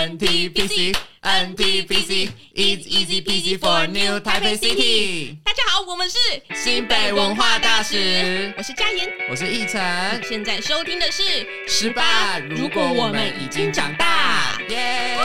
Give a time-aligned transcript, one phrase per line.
[0.00, 5.36] NTPC NTPC is easy peasy for New Taipei City。
[5.44, 6.16] 大家好，我们是
[6.54, 9.06] 新北文化大使我是嘉言。
[9.28, 10.22] 我是奕晨。
[10.26, 11.22] 现在收听的是
[11.68, 15.18] 十八，如果我们已经长大，耶！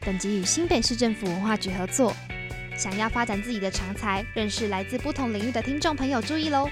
[0.00, 2.14] 本集与新北市政府文化局合作，
[2.78, 6.70] 想要发展自己的长才，认识来自不同领域的听众朋友，注意喽！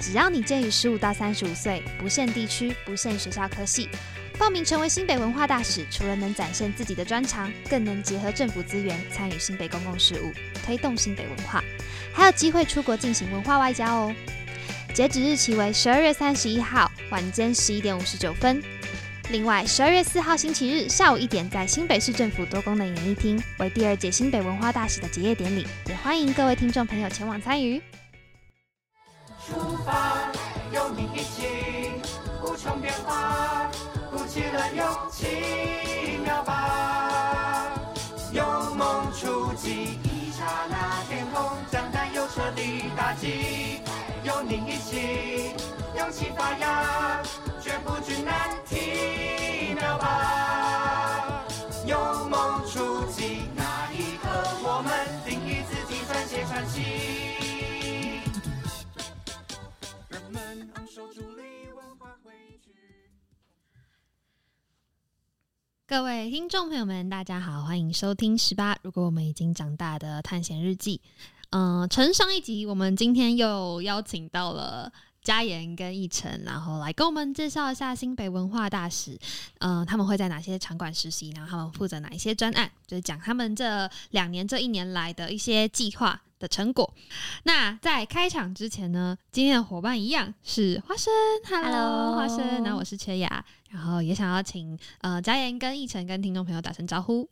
[0.00, 3.90] 只要你介于十五到三十五岁，不限地区，不限学校科系，
[4.38, 10.32] 报名成为新北文化大使，除了能展现自己的专长，更能结合政府资源，参与新北公共事务，
[10.64, 11.62] 推动新北文化，
[12.14, 14.14] 还有机会出国进行文化外交哦！
[14.94, 18.62] 截止日期为十二月三十一号晚间十一点五十九分。
[19.30, 27.80] 另外，十二月四号星期日下午一点，在新北市政府多功能演艺厅为第二届新北文化大使的结业典礼，也欢迎各位听众朋友前往参与。
[29.46, 30.30] 出发，
[30.72, 31.46] 有你一起，
[32.42, 33.70] 无穷变化，
[34.10, 35.26] 鼓起了勇气，
[36.24, 37.72] 秒吧，
[38.32, 43.80] 有梦出击，一刹那天空将担忧彻底打击，
[44.24, 45.54] 有你一起，
[45.96, 47.22] 勇气发芽，
[47.60, 48.71] 绝不惧难题，
[51.86, 54.28] 有梦出击，那一刻
[54.64, 54.92] 我们
[55.24, 56.82] 定义自己，撰写传奇。
[65.84, 68.78] 各位听众朋友们，大家好，欢迎收听十八。
[68.82, 71.02] 如果我们已经长大的探险日记，
[71.50, 74.90] 嗯、承上一集，我们今天又邀请到了
[75.22, 79.16] 嘉言跟奕晨，然后来跟我们介绍一下新北文化大使，
[79.60, 86.92] 嗯、他们会在哪些场馆实习，然后他们负责哪一些专案，就是讲他们这两年、这一年来的一些计划的成果。
[87.44, 91.12] 那在开场之前呢，今天的伙伴一样是花生。
[91.48, 97.28] Hello 花生，然后我是缺雅，然后也想要请呃嘉言跟奕晨跟听众朋友打声招呼。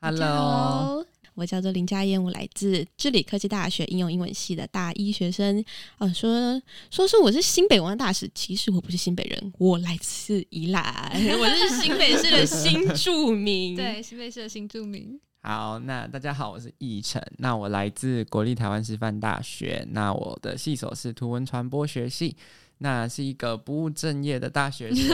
[0.00, 1.04] Hello，
[1.36, 5.64] 我叫做林佳燕，我来自治理科技大学应用英文系的大一学生。
[5.98, 6.60] 呃，说
[6.90, 10.82] 说是我是新北文化大使，其实我不是新北人，我来自宜兰，
[11.38, 13.76] 我是新北市的新住民。
[13.76, 15.20] 对，新北市的新住民。
[15.42, 22.34] 好，那大家好，我是易晨，那我来自国立台湾师范大学，那我的系所是图文传播学系。
[22.78, 25.06] 那是一个不务正业的大学生，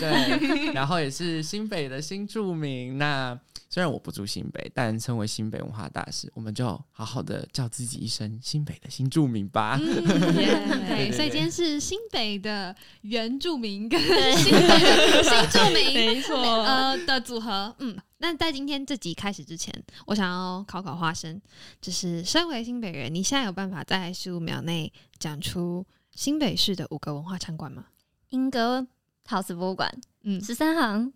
[0.00, 2.96] 对， 然后也是新北的新住民。
[2.96, 3.38] 那
[3.72, 9.78] 虽然我不住新北，但身为新北文化大使，我们就好好的叫自己一声新北的新住民吧。
[9.80, 10.04] 嗯
[10.86, 13.98] 对所以今天是新北的原住民跟
[14.36, 17.74] 新北的新住民， 没错呃的组合。
[17.78, 19.72] 嗯，那在今天这集开始之前，
[20.04, 21.40] 我想要考考花生，
[21.80, 27.86] 就是身为新北人，你现在有办法在十五秒内讲出新北市的五个文化场馆吗？
[28.28, 28.86] 英歌
[29.24, 29.90] 陶瓷博物馆、
[30.24, 31.10] 嗯，十三行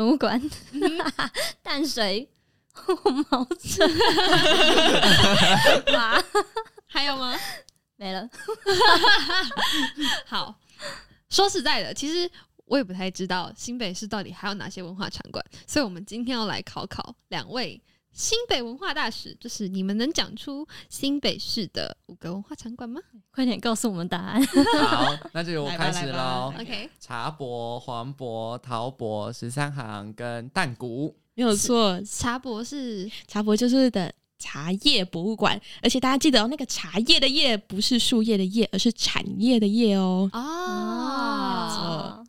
[0.00, 0.40] 文物馆、
[1.62, 2.26] 淡水。
[2.72, 3.86] 红毛城，
[5.92, 6.24] 哇，
[6.86, 7.36] 还有吗？
[7.96, 8.26] 没了。
[10.24, 10.54] 好，
[11.28, 12.30] 说实在的，其实
[12.64, 17.78] 我也不太知道新北市到底还有哪些文化场馆，所以我们今天要来考考两位
[18.12, 23.00] 新北文化大使，就是你们能讲出新北市的五个文化场馆吗
[23.30, 24.44] 快点告诉我们答案。
[24.82, 26.52] 好，那就由我开始喽。
[26.58, 31.16] ？OK，茶博、黄博、陶博、十三行跟淡谷。
[31.34, 40.28] 没有错，茶博是茶博就是的茶叶博物馆，而且大家记得哦，那个茶叶的叶不是树叶的叶，而是产业的业哦。
[40.32, 42.26] 哦，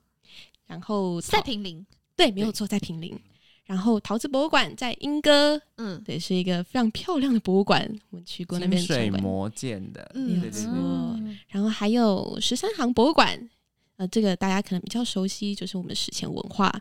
[0.68, 3.20] 然后在平林，对，没有错，在平林。
[3.66, 9.12] 然后陶瓷博物馆在莺歌，嗯对，是一个非常漂亮的博物馆，我们去过那边参观。
[9.12, 13.50] 水磨建的，嗯对对对，嗯然后还有十三行博物馆，
[13.98, 16.74] 呃，这个大家可能比较熟悉，就是我们的史前文化。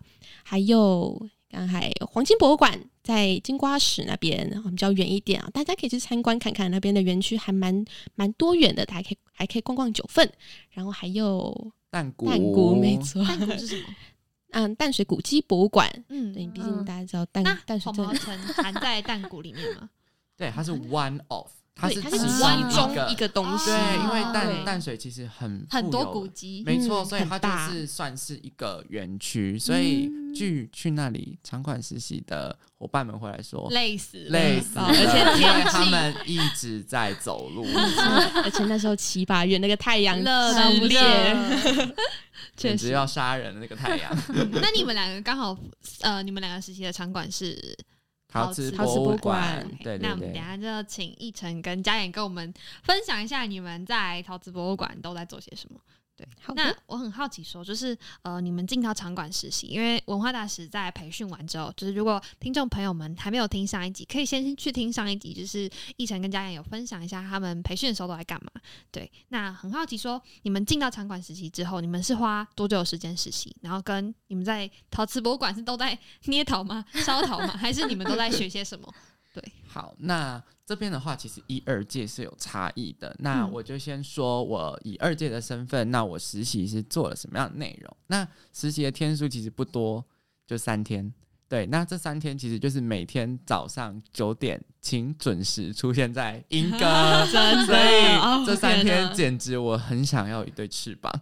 [0.43, 10.29] 还有刚才黄金博物馆在金瓜石那边，我们比较远一点啊，大家可以去参观看看，那边的园区还蛮蛮多元的，大家可以还可以逛逛九份。
[10.71, 13.85] 然后还有蛋谷，蛋谷，没错，蛋谷是什么？
[14.53, 15.89] 嗯，淡水古迹博物馆。
[16.09, 19.89] 嗯，对，毕竟嗯大家知道淡那淡水这红毛城含在淡谷里面嘛？
[20.37, 21.51] 对，它是 one of，
[21.81, 23.71] 它，是它是其其中一个东西。
[23.71, 33.69] 对，因为哦淡淡水其实很很多古迹，没错，嗯所以它就是算是一个园区，所以嗯据去那里场馆实习的伙伴们会来说。
[33.71, 37.65] 累死，累死了，而且因为他们一直在走路，
[38.45, 41.37] 而且那时候七八月那个太阳热之烈，
[42.57, 44.17] 简直要杀人的那个太阳。
[44.61, 45.57] 那你们两个刚好，
[46.03, 47.77] 呃，你们两个实习的场馆是
[48.31, 50.43] 陶瓷陶瓷博物馆馆，对对对那我们等。
[50.43, 55.79] 下就请奕晨跟嘉妍跟我们分享一下你们在陶瓷博物馆都在做些什么。
[56.41, 65.69] 好那我很好奇说，就是呃，你们进到场馆实习，因为文化大使在培训完之后，就是如果听众朋友们还没有听上一集，可以先去听上一集，就是
[65.99, 68.51] 奕晨跟嘉妍有分享一下他们培训的时候都在干嘛。
[68.91, 73.55] 对，那很好奇说，你们进到场馆实习之后，你们是花多久的时间实习？
[73.63, 76.85] 然后跟你们在陶瓷博物馆是都在捏陶吗？
[76.95, 77.57] 烧陶吗？
[77.57, 78.93] 还是你们都在学些什么？
[79.73, 83.15] 好，那这边的话，其实一二届是有差异的。
[83.21, 87.97] 那嗯我就先说我以二届的身份，那我实习是做了什么样的内容？
[88.09, 90.05] 那实习的天数其实不多，
[90.45, 91.15] 就三天。
[91.51, 96.79] 对，那这三天其实就是每天早上九点，请准时出现在英歌，
[97.33, 101.13] 真的所以哦这三天简直我很想要有一对翅膀，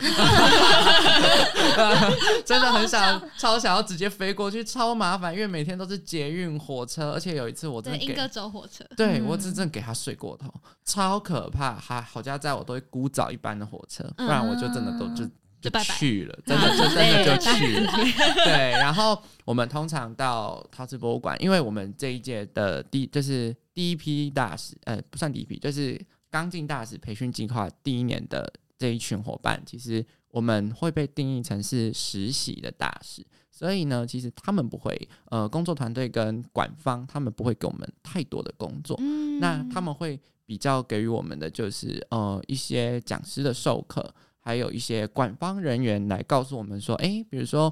[2.44, 8.84] 真的很想超想要直接飞过去，超麻烦，因为每天都是捷运火车，而且有一次我真，的给英哥走火车。
[8.94, 10.52] 对、嗯我真正给他睡过头，
[10.84, 11.74] 超可怕。
[11.74, 15.26] 还好家在我都会估早一班的火车，不然我就真的都就
[15.60, 15.84] 就就拜。
[15.84, 17.92] 拜去了，真的就真的就去了。
[18.44, 26.00] 对，然后我们通常到陶瓷博物馆，因为我们这一届的第就是第一批大使，呃，不算第一批，就是
[26.30, 33.24] 刚进大使培训计划第一年的这一群伙伴，其实我们会被定义成是实习的大使。
[33.50, 39.40] 所以呢，其实他们不会，呃，工作团队跟馆方他们不会给我们太多的工作，嗯。
[39.40, 44.14] 那他们会比较给予我们的就是呃一些讲师的授课，
[44.48, 47.70] 还有一些馆方人员来告诉我们说，诶，比如说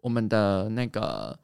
[0.00, 1.38] 我们的那个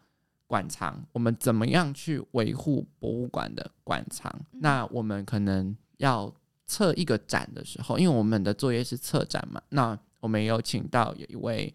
[0.46, 4.34] 馆藏，我们怎么样去维护博物馆的馆藏？
[4.52, 6.34] 那我们可能要
[6.66, 11.74] 策一个展的时候，因为我们的作业是策展嘛，那我们也有请到有一位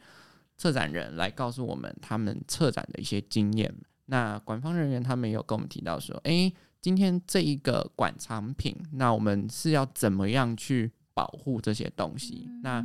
[0.57, 3.71] 策展人来告诉我们他们策展的一些经验。
[4.07, 6.51] 那馆方人员他们也有跟我们提到说，诶，
[6.81, 12.49] 今天这一个馆藏品，那我们是要怎么样去保护这些东西？
[12.61, 12.83] 那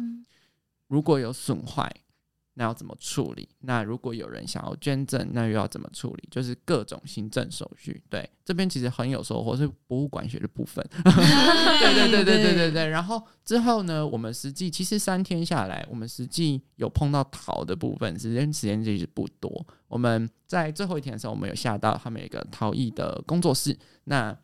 [0.88, 1.90] 如果有损坏，
[2.56, 3.48] 那要怎么处理？
[3.60, 6.28] 那如果有人想要捐赠，那又要怎么处理？
[6.30, 8.00] 就是各种行政手续。
[8.08, 10.86] 对，这边其实很有收获，是博物馆学的部分。
[11.02, 12.86] 对对对对对对对。
[12.86, 19.66] 然后之后呢，我们实际其实三天下来，我们实际有碰到陶的部分，时间时间其实不多。
[19.88, 24.36] 我们在最后一天的时候，我们有下到他们有一个陶艺的工作室，那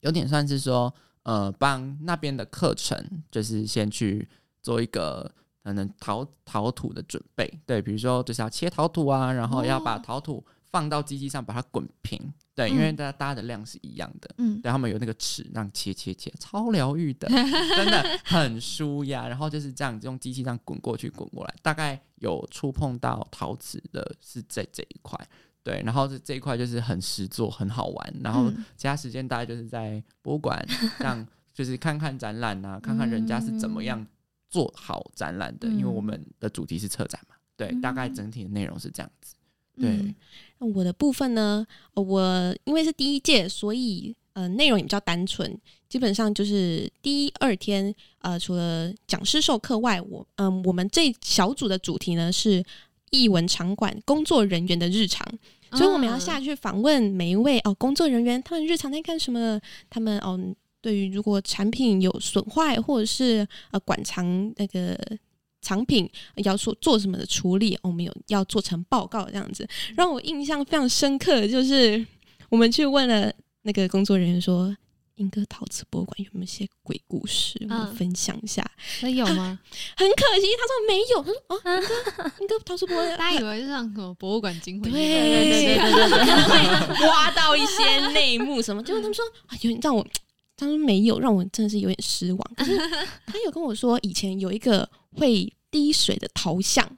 [0.00, 4.28] 有点算是说，呃，帮那边的课程，就是先去
[4.62, 5.30] 做一个
[5.62, 12.18] 可能陶陶土的准备，对，比如说就是要切陶土啊，然后要把哦陶土放到机器上把它滚平，
[12.54, 19.28] 对，因为大家搭的量是一样的，嗯，对他们有那个尺让切切切，超疗愈的，真的 很舒压。
[19.28, 25.18] 然后就是这样用机器这样滚过去滚过来，大概有触碰到陶瓷的是在这一块。
[25.62, 28.14] 对，然后这这一块就是很实做，很好玩。
[28.22, 30.66] 然后嗯其他时间大概就是在博物馆，
[30.98, 34.06] 让 就是看看展览啊，看看人家是怎么样
[34.48, 35.68] 做好展览的。
[35.68, 39.34] 因为我们的主题是策展嘛，对，大概整体的内容是这样子。
[39.78, 40.14] 对，嗯
[40.58, 45.58] 那我的部分呢，呃我因为是第一届，所以呃内容也比较单纯，
[45.88, 52.64] 基本上就是第一二天，呃除了讲师授课外，我嗯、我们这小组的主题呢是
[53.10, 55.26] 艺文场馆工作人员的日常，
[55.72, 60.38] 所以我们要下去访问每一位哦工作人员，他们日常在干什么，他们哦
[60.80, 64.98] 对于如果产品有损坏或者是呃馆藏那个。
[65.62, 69.68] 藏品要做做什么的处理，我们有要做成报告这样子。
[69.94, 72.02] 让我印象非常深刻的就是，
[72.48, 74.74] 我们去问了那个工作人员说，
[75.20, 78.68] 英歌陶瓷博物馆有没有一些鬼故事，我分享一下。
[78.98, 79.58] 所以有吗？
[79.94, 81.22] 很可惜，他说没有。
[81.22, 85.78] 他说啊， 英歌陶瓷博物馆，大家以为是像什么博物馆惊魂对对对对对对，
[86.18, 88.82] 可能会挖到一些内幕什么。
[88.82, 90.04] 结果他们说啊，有点让我，
[90.56, 92.50] 他说没有，让我真的是有点失望。
[92.56, 92.78] 可是
[93.26, 96.90] 他有跟我说，以前有一个会滴水的陶像，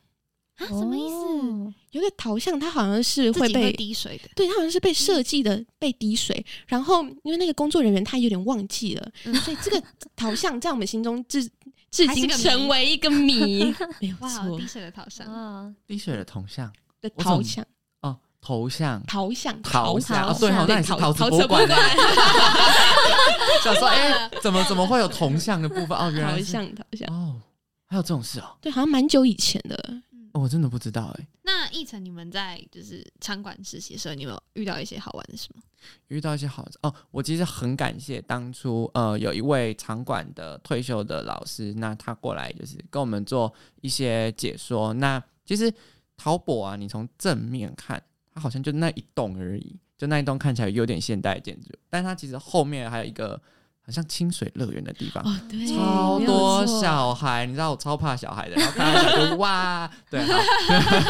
[0.65, 1.75] 啊，什么意思？
[1.93, 9.35] 有一个陶像，它好像是会被会滴水的，对，它好像是被设计的被滴水，然后因为那个工作人员他有点忘记了，嗯。
[9.37, 9.83] 所以这个
[10.17, 11.45] 陶像在我们心中至
[11.91, 13.65] 至今成为一个谜，
[14.01, 14.59] 没错。
[14.59, 16.73] 滴水的陶像，啊，滴水的铜像。
[17.03, 17.63] 的陶像，
[18.01, 19.03] 哦，头像。
[19.07, 20.35] 陶像，陶像。
[20.39, 21.69] 对好那你是陶陶瓷陶博物馆
[23.63, 25.99] 想说，哎、怎么怎么会有铜像的部分？
[25.99, 26.45] 哦，原来是。
[26.45, 27.41] 陶像，陶像，哦，
[27.89, 31.27] 还有这种事哦，对，好像蛮久以前的，哦我真的不知道哎。
[31.43, 35.63] 那一晨，你们在就是场馆实习的时候，你有没有遇到一些好玩的事吗？
[36.09, 44.95] 遇到一些好哦，我其实很感谢当初呃有一位场馆的退休的老师，那他过来就是跟我们做一些解说。
[44.95, 45.73] 那其实
[46.17, 48.01] 淘宝啊，你从正面看，
[48.33, 53.41] 它好像就那一栋而已，就那一栋看起来有点现代建筑，但它其实后面还有一个
[53.85, 60.39] 好像清水乐园的地方，哦，对，超多小孩，你知道我超怕小孩的，然后看到小孩就哇， 对，好。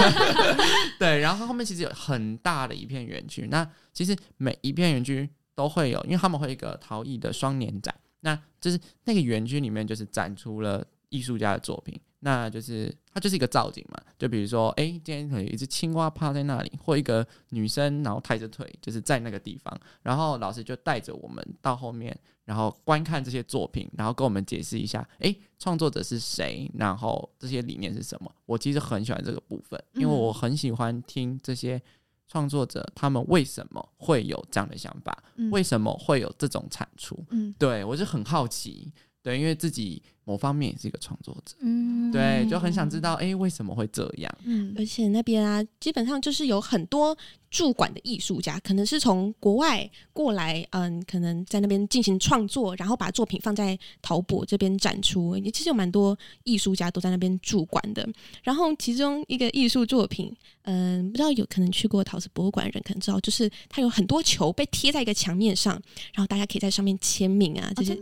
[0.98, 28.32] 对，然后后面其实有很大的一片园区，那其实每一片园区都会有，因为他们会有一个陶艺的双年展，那就是那个园区里面就是展出了艺术家的作品，那就是它就是一个造景嘛，就比如说，哎，今天可能有一只青蛙趴在那里，或一个女生然后抬着腿，就是在那个地方，然后老师就带着我们到后面，然后观看这些作品，然后跟我们解释一下，哎，创作者是谁，然后这些理念是什么。
[28.46, 31.80] 我其实很喜欢这个部分，因为嗯我很喜欢听这些
[32.26, 37.18] 创作者他们为什么会有这样的想法，嗯为什么会有这种产出。
[37.30, 44.32] 嗯对我是很好奇，对，因为自己某方面也是一个创作者，嗯，对，就很想知道，哎、为什么会这样？
[44.44, 47.16] 嗯而且那边啊，基本上就是有很多
[47.50, 55.36] 驻馆的艺术家，可能是从国外过来，嗯，可能在那边进行创作，然后把作品放在陶博这边展出。
[55.36, 58.08] 也其实有蛮多艺术家都在那边驻馆的。
[58.42, 65.74] 然后其中一个艺术作品，嗯，不知道有可能去过陶瓷博物馆的人可能知道，就是它有很多球被贴在一个墙面上，
[66.14, 67.94] 然后大家可以在上面签名啊，这些。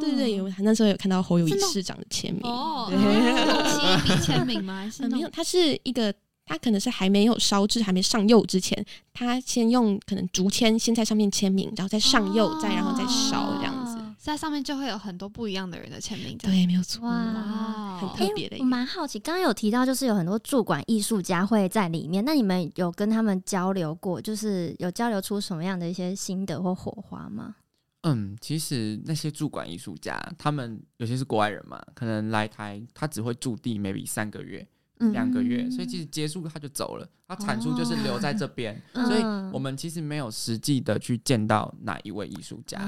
[0.00, 2.88] 对对对，有那时候有看到侯友谊市长的签名哦，
[4.22, 4.82] 签名吗？
[4.84, 6.12] 还是呃，没有，它是一个，
[6.46, 13.96] 它可能是还没有烧制、还没上釉之前，他先用可能竹签先在上面签名，然后再上釉，再然后再烧这样子。
[13.96, 18.64] 哦在上面就会有很多不一样的人的签名，对，没有错，哇很特别的一我。
[18.66, 27.54] 蛮好奇，刚刚有提到就是有很多驻馆艺术家会在里面，那你们有跟他们交流过，就是有交流出什么样的一些心得或火花吗？
[28.02, 34.66] 嗯，其实那些驻馆艺术家，他们有些是国外人嘛，可能来台，他只会驻地 maybe 三个月、
[35.00, 42.78] 嗯两个月，所以其实结束他就走了，他产出就是留在这边，嗯 所以我们其实没有实际的去见到哪一位艺术家。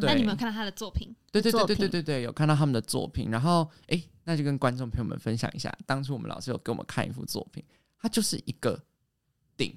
[0.00, 1.14] 那你们有看到他的作品？
[1.30, 7.62] 对对对对对对对，有看到他们的作品，然后诶，那就跟观众朋友们分享一下，当初我们老师有给我们看一幅作品，
[8.00, 8.82] 它就是一个
[9.56, 9.72] 顶，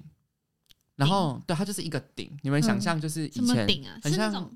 [0.96, 3.84] 然后对，它就是一个顶，你们想嗯象就是什以前？
[4.02, 4.50] 很像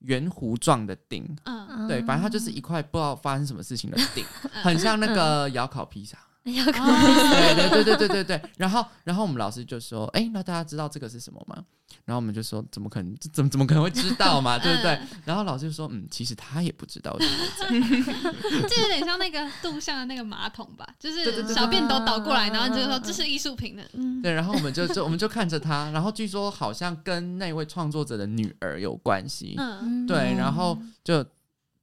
[0.00, 4.24] 圆弧状的钉，嗯，对，反正它就是一块不知道发生什么事情的顶，
[4.62, 6.18] 很像那个窑烤披萨。
[6.54, 8.42] 要看对对对对对对对。
[8.56, 11.56] 然后然后我们老师就说：“哎，那大家知道这个是什么吗？”
[12.04, 13.14] 然后我们就说：“怎么可能？
[13.32, 14.58] 怎么怎么可能会知道嘛？
[14.58, 17.24] 对不对？” 然后老师就说：“嗯，其实他也不知道这
[18.82, 29.54] 有点像那个杜象的那个马桶吧，就是小便都倒过来，然后你就说嗯嗯嗯这是艺术品的，嗯，对，然后我们就就我们就看着他，然后据说好像跟那位创作者的女儿有关系。
[29.58, 31.24] 嗯，对，然后就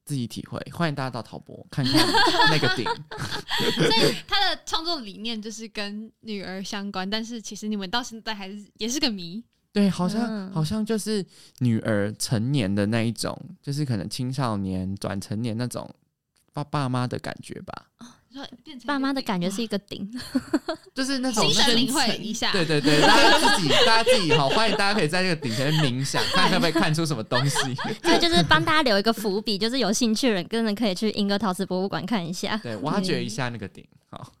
[0.06, 1.94] 自己体会，欢迎大家到陶博看看
[2.50, 2.84] 那个顶。
[3.74, 10.52] 所以他的创作理念就是跟女儿相关，但是其实你们到现在还是也是个谜，对，好像、嗯。
[10.52, 11.26] 好像就是
[11.58, 15.92] 女儿成年的那一种，就是可能青少年转成年那种
[16.52, 18.06] 爸爸妈的感觉吧，说
[18.64, 20.08] 变成爸妈的感觉是一个顶，
[20.94, 27.56] 就是那种心神深领会一下，对对对，大家自己大家自己好，欢迎大家可以在这个顶前面冥想，看可不可以看出什么东西。
[28.02, 32.56] 所以就是帮大家留一个伏笔，就是有兴趣的人真的可以去英歌陶瓷博物馆看一下。
[32.58, 33.86] 对，挖掘一下那个顶。
[34.08, 34.32] 好，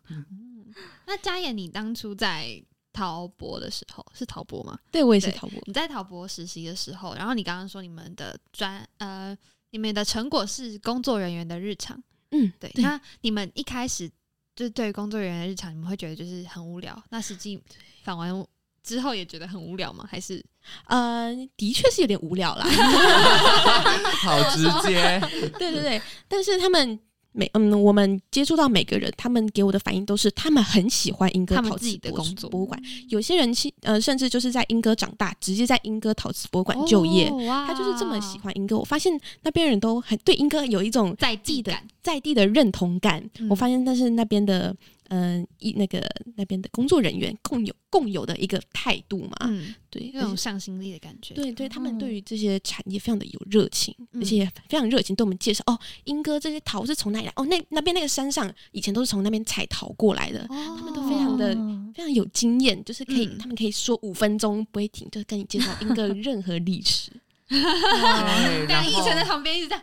[1.06, 2.62] 那嘉妍，你当初在
[2.92, 4.78] 陶博的时候是陶博吗？
[4.90, 9.36] 对我也是陶博，你在陶博实习的时候，然后你刚刚说你们的专呃，
[9.70, 12.02] 你们的成果是工作人员的日常，
[12.36, 14.08] 嗯，对，对那你们一开始
[14.54, 17.62] 就是对工作人员的日常，你们会觉得就是很无聊，那实际
[18.02, 18.46] 访完
[18.82, 20.06] 之后也觉得很无聊吗？
[20.08, 20.44] 还是
[20.86, 22.64] 呃，的确是有点无聊啦。
[24.22, 25.20] 好直接。
[25.58, 26.98] 对对对，但是他们
[27.36, 32.80] 每嗯，我们接触到每个人，他们给我的反应都是他们很喜欢英歌陶瓷的工作博物馆。
[33.10, 37.28] 有些人其呃，甚至就是在英歌长大，直接在英歌陶瓷博物馆就业。
[37.28, 39.12] 哦他就是这么喜欢英歌，我发现
[39.42, 43.22] 那边人都很对英歌有一种在地的，在地的认同感。
[43.38, 44.74] 嗯我发现，但是那边的
[45.08, 46.04] 嗯一那个
[46.36, 51.98] 那边的工作人员共有共有的一个态度嘛，嗯，对，那种向心力的感觉，对对，他们哦。
[51.98, 57.32] 对于这些产业非常的有热情，嗯而且非常热情，对我们介绍哦，英哥这些桃是从哪里来？
[57.36, 63.38] 哦，那那边那个山上以前都是从那边采桃过来的，他他们都非常的哦非常有经验，就是可以，嗯。
[63.38, 67.10] 他们可以说五分钟不会停，就是跟你介绍英哥任何历史。
[67.48, 69.82] 对，对， 然后一晨在旁边一直在，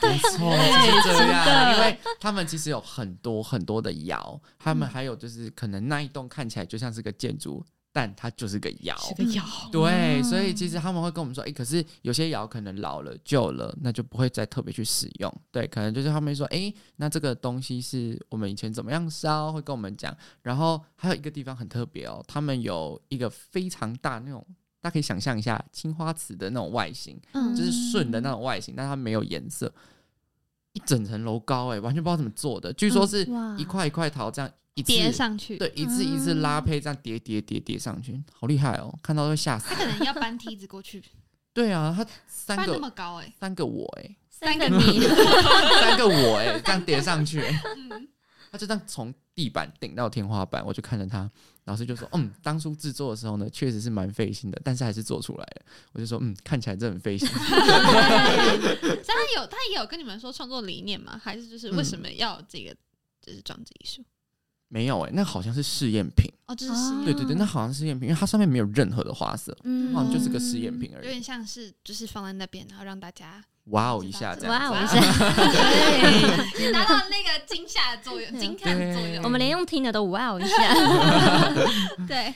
[0.00, 0.50] 对没错，
[1.02, 1.74] 就是这样。
[1.74, 8.96] 因为他们其实有很多很多的窑，他们还有就是可能那一栋看起来就像是个建筑，但它就是个窑。
[8.98, 15.32] 是个窑，对，所以其实他们会跟我们说，哎、可是有些窑可能老了、旧了，那就不会再特别去使用。
[15.52, 20.14] 对，可能就是他们说，哎、那这个东西是我们以前怎么样烧，会跟我们讲。
[20.42, 24.44] 然后还有一个地方很特别哦，他们有一个非常大那种
[24.80, 27.54] 大家可以想象一下青花瓷的那种外形，嗯。
[27.54, 29.72] 就是顺的那种外形，但它没有颜色，
[30.72, 32.72] 一整层楼高哎、完全不知道怎么做的。
[32.72, 33.26] 据说是
[33.58, 38.96] 一块一块陶这样一次叠上去，对，一次一次拉胚这样叠叠叠叠上去，好厉害哦！
[39.02, 39.68] 看到会吓死。
[39.70, 39.76] 他。
[39.76, 41.02] 可能要搬梯子过去，
[41.54, 45.00] 对啊，他三个那么高哎，三个我哎、三个你，
[45.80, 47.40] 三个我哎、这样叠上去、
[47.90, 48.06] 嗯。
[48.52, 51.30] 他就这样从地板顶到天花板，我就看着他，
[51.66, 57.28] 老师就说：“嗯，当初制作的时候呢，确实是蛮费心的，但是还是做出来了。”我就说：“嗯，看起来真的很费心。
[57.36, 57.44] 所以
[59.06, 61.20] 他有他也有跟你们说创作理念吗？
[61.22, 62.74] 还是就是为什么要这个
[63.20, 64.02] 就是装置艺术？”
[64.68, 66.30] 没有哎、那好像是试验品。
[66.46, 67.04] 哦，就是试验。
[67.04, 69.94] 对对对，那好像是试验品，因为它上面没有任何的花色，嗯。
[69.94, 71.06] 好像就是个试验品而已。
[71.06, 75.00] 有点像是就是放在那边，然后让大家哇哦一下这样，哇哦 一下。
[76.54, 79.24] 对， 达到那个惊吓的作用、惊叹的作用。
[79.24, 80.74] 我们连用听的都哇哦一下。
[82.06, 82.34] 对，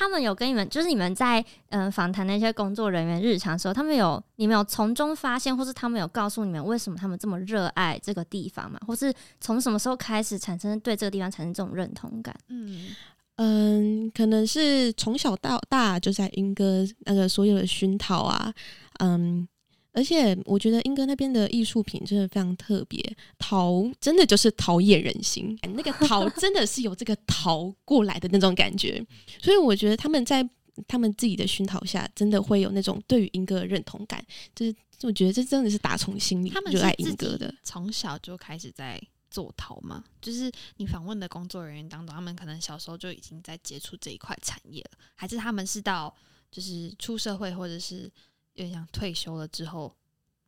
[0.00, 8.80] 他们有跟你们，就是你们在嗯访谈那些工作人员日常时候，他们有你们有从中发现，或是他们有告诉你们为什么他们这么热爱这个地方吗？
[8.86, 12.34] 或是从什么时候开始产生对这个地方产生这种认同感？
[12.48, 12.96] 嗯，
[13.36, 18.50] 嗯，可能是从小到大就在英哥那个所有的熏陶啊，
[19.00, 19.46] 嗯，
[20.00, 22.98] 而且我觉得英哥那边的艺术品真的非常特别，
[23.38, 29.04] 陶真的就是陶冶人心，那个陶 真的是有这个陶过来的那种感觉，
[29.42, 30.48] 所以我觉得他们在
[30.88, 37.54] 他们自己的熏陶下，真的会有那种对于英哥的认同感，就是我觉得这真的是打从心里热爱英哥的。
[37.62, 38.98] 从小就开始在
[39.30, 40.02] 做陶吗？
[40.22, 46.14] 就是你访问的工作人员当中，他们可能小时候就已经在接触这一块产业了，还是他们是到
[46.50, 48.10] 就是出社会或者是有
[48.62, 49.94] 点像退休了之后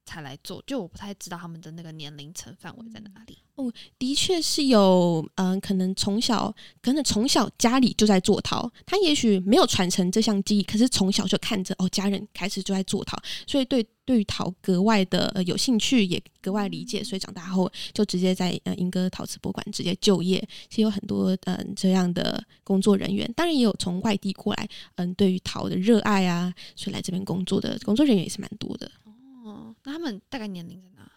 [0.05, 0.63] 才来做？
[0.67, 3.39] 就我不太知道他们的那个年龄层范围在哪里。
[3.55, 20.41] 哦的确是有，嗯、可能从小，可能从小家里就在做陶，他也许没有传承这项技艺，可是从小就看着哦，家人开始就在做陶，所以对对于陶格外的、呃、有兴趣，也格外理解，所以长大后就直接在呃英歌陶瓷博物馆直接就业。
[20.71, 24.67] 其实有很多嗯、呃这样的工作人员，当然也有从外地过来，
[24.97, 28.91] 嗯、对于陶的热爱啊，所以来这边工作的工作人员也是蛮多的。
[29.53, 31.11] 哦，那他们大概年龄在哪？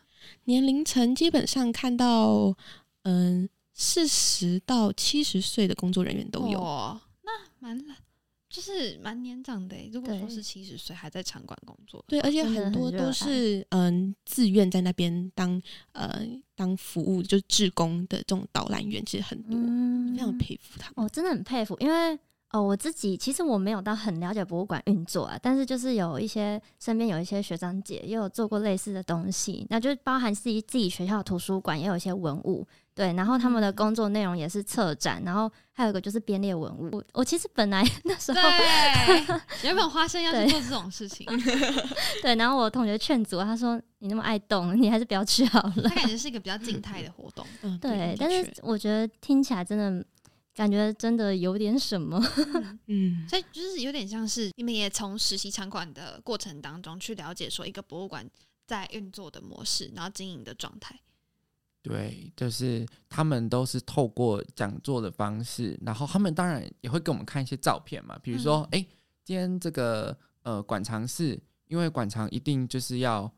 [0.46, 2.56] 年龄层基本上看到，
[3.04, 6.60] 嗯，四十到七十岁的工作人员都有。
[6.60, 7.84] 哦、那蛮
[8.48, 9.90] 就是蛮年长的欸。
[9.92, 21.04] 如果说是七十岁还在场馆工作，对，而且很多都是嗯自愿在那边当呃当服务，就是志工的这种导览员，其实很多，嗯非常佩服他们。
[21.04, 22.18] 我真的很佩服，因为
[22.52, 36.90] 哦，我自己其实我没有到很了解博物馆运作啊，但是就是有一些身边有一些学长姐也有做过类似的东西，那就是包含自己自己学校的图书馆也有一些文物，对，然后他们的工作内容也是策展，然后还有一个就是编列文物。
[36.94, 41.28] 我我其实本来那时候对，原本花生要去做这种事情，
[42.24, 45.96] 对，然后我同学劝阻，他说你那么爱动，你还是不要去好了他。
[45.96, 47.46] 感觉是一个比较静态的活动。
[47.64, 50.06] 嗯， 对，但是我觉得听起来真的
[50.56, 52.20] 感觉真的有点什么。
[52.88, 58.28] 嗯，所以就是有点像是你们也从实习场馆的过程当中去了解说一个博物馆
[58.66, 61.00] 在运作的模式，然后经营的状态。
[61.82, 68.84] 对，就是他们都是透过讲座的方式，然后他们当然也会给我们看一些照片嘛，比如说，哎、
[69.24, 73.32] 今天这个呃馆藏室，因为馆藏一定就是要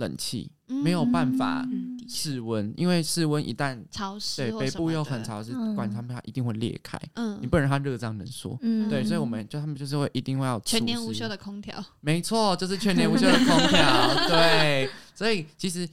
[0.00, 8.58] 冷气，没有办法嗯室温，因为室温一旦潮湿对北部又很，潮湿，管他们它一定会裂开，嗯你，不能让它热胀冷缩。
[8.62, 11.84] 嗯，对，所以我们就他们就是会一定会要全年无休的空调。
[12.00, 14.28] 没错，就是全年无休的空调。
[14.28, 15.88] 对，所以其实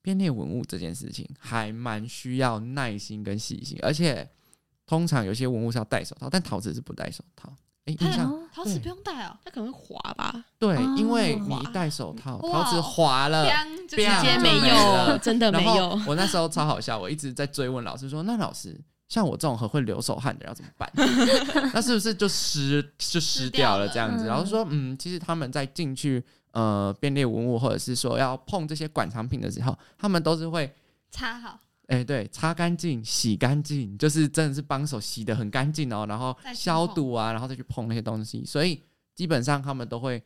[0.00, 4.26] 编列文物这件事情还蛮需要耐心跟细心，而且
[4.86, 7.54] 通常有些文物是要戴手套，但陶瓷是不戴手套。
[7.84, 13.46] 哎、印象哦陶瓷不用戴哦，它可能会滑吧，对，哦因为你一戴手套，陶瓷滑了。
[13.88, 16.00] 直接没有了，真的没然后有。
[16.06, 20.90] 我那时候超好笑，我一直在追问老师说：“那老师，像我这种很会流手汗的要怎么办？
[21.74, 30.72] 那是不是就湿就湿掉了这样子？”然后说：“嗯，其实他们在进去呃编列文物，或者是说要碰这些馆藏品的时候，他们都是会
[31.10, 38.82] 擦好，哎、对，擦干净、洗干净，就是真的是帮手洗的很干净哦，然后消毒啊，然后再去碰那些东西，所以
[39.14, 40.22] 基本上他们都会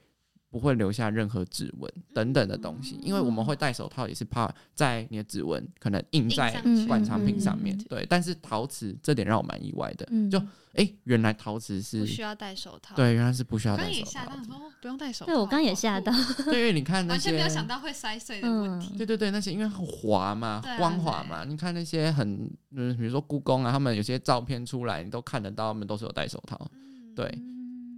[0.49, 7.77] 不会留下任何指纹等等的东西，因为我们会戴手套，也是怕在你的指纹可能印在上去馆藏品上面。
[7.89, 10.41] 对，但是陶瓷这点让我蛮意外的，嗯就
[10.77, 14.31] 哎、原来陶瓷是不需要戴手套。，对，原来是不需要刚刚也戴手套的。
[14.31, 15.33] 吓到说哦不用戴手套。
[15.33, 16.13] 对我刚刚也吓到，
[16.47, 18.91] 对，因为你看 那些完全没有想到会摔碎的问题。
[18.95, 27.39] 嗯对对对，那些因为很滑嘛，光滑嘛，你看那些很，嗯，比如说故宫啊，他们有些照片出来，你都看得到，他们都是有戴手套，嗯对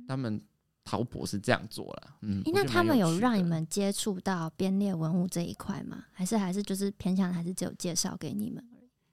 [0.06, 0.40] 他们
[0.84, 2.02] 陶博是这样做了。
[2.22, 6.04] 嗯，诶那他们有让你们接触到编列文物这一块吗？
[6.12, 8.64] 还是还是就是偏向还是只有介绍给你们？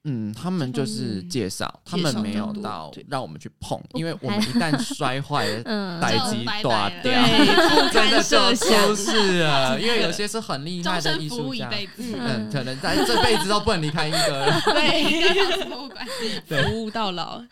[0.05, 9.77] 嗯，他们就是嗯介绍，他介们没有到对让我们去碰，因为我们一旦摔坏了， 嗯，待就机断拜拜了掉， 就想出事了。
[9.81, 14.61] 因为有些是很厉害终的艺术家，嗯，可能在这辈子都不能离开一个了。
[14.65, 16.07] 对，博物馆。
[16.47, 17.43] 对服务到老。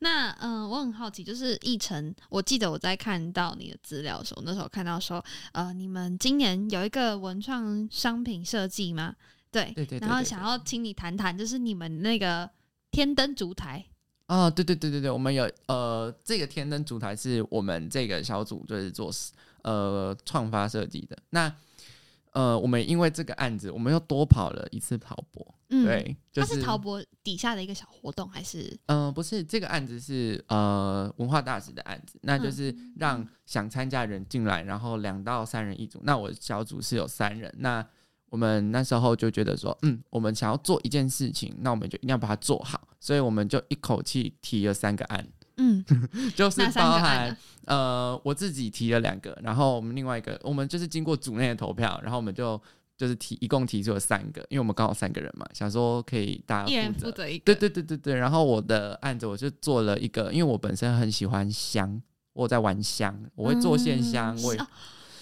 [0.00, 9.14] 那嗯、呃我很好奇，就是奕晨，我记得我在看到你的资料的时候，那时候看到说，呃，你们今年有一个文创商品设计吗？
[9.54, 12.50] 对，对对对然后想要请你谈谈，就是你们那个
[12.90, 13.84] 天灯烛台，
[14.26, 19.10] 哦，对对对对对，我们有呃，这个天灯烛台是我们这个小组就是做
[19.62, 21.16] 呃创发设计的。
[21.30, 21.54] 那
[22.32, 28.76] 呃，我们因为这个案子，我们又多跑了一次陶博，嗯，，对，就它是陶博底下的一个小活动，还是？
[28.86, 32.92] 嗯、呃，不是这个案子是呃文化大使的案子，那就是嗯。
[32.96, 36.00] 让想参加的人进来，然后两到三人一组。
[36.02, 37.86] 那我小组是有三人，那
[38.34, 45.24] 我们那时候就觉得说，嗯，我们想要做一件事情，那我们就一定要把它做好，所以我们就一口气提了三个案，
[45.58, 45.84] 嗯，
[46.34, 52.60] 就是包含呃我自己提了两个，然后我们另外一个，我们就是经过组内的投票，然后我们就
[52.96, 57.28] 就是提一共提出了三个，因为我们刚好三个人嘛，想说可以大一人家负责。
[57.28, 64.66] 一个，对对对对对，然后我的案子我就做了一个，因为我本身很喜欢香，我在玩香，我会做线香，我也哦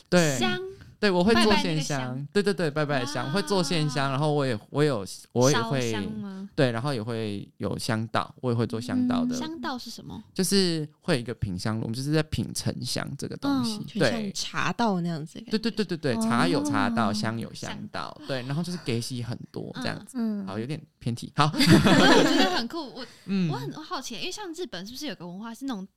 [0.09, 0.39] 对。
[0.39, 0.59] 香
[1.03, 6.09] 对，我会做线香香，对对对，拜拜香，我会做线香，然后我也我有我也烧会？
[6.55, 10.23] 对，然后也会有香道，我也会做香道的，香道是什么？
[10.33, 14.33] 就是会有一个品香炉，我们就是在品沉香这个东西，嗯就对像。
[14.33, 15.41] 茶道那样子。
[15.51, 25.89] 对对对对对，茶有茶道，哦香有香香道，对，然后就是给息很多这样子，嗯，好，有点偏题，好， 我觉得很酷，我嗯我很好奇，因为像日本是不是有个文化是那种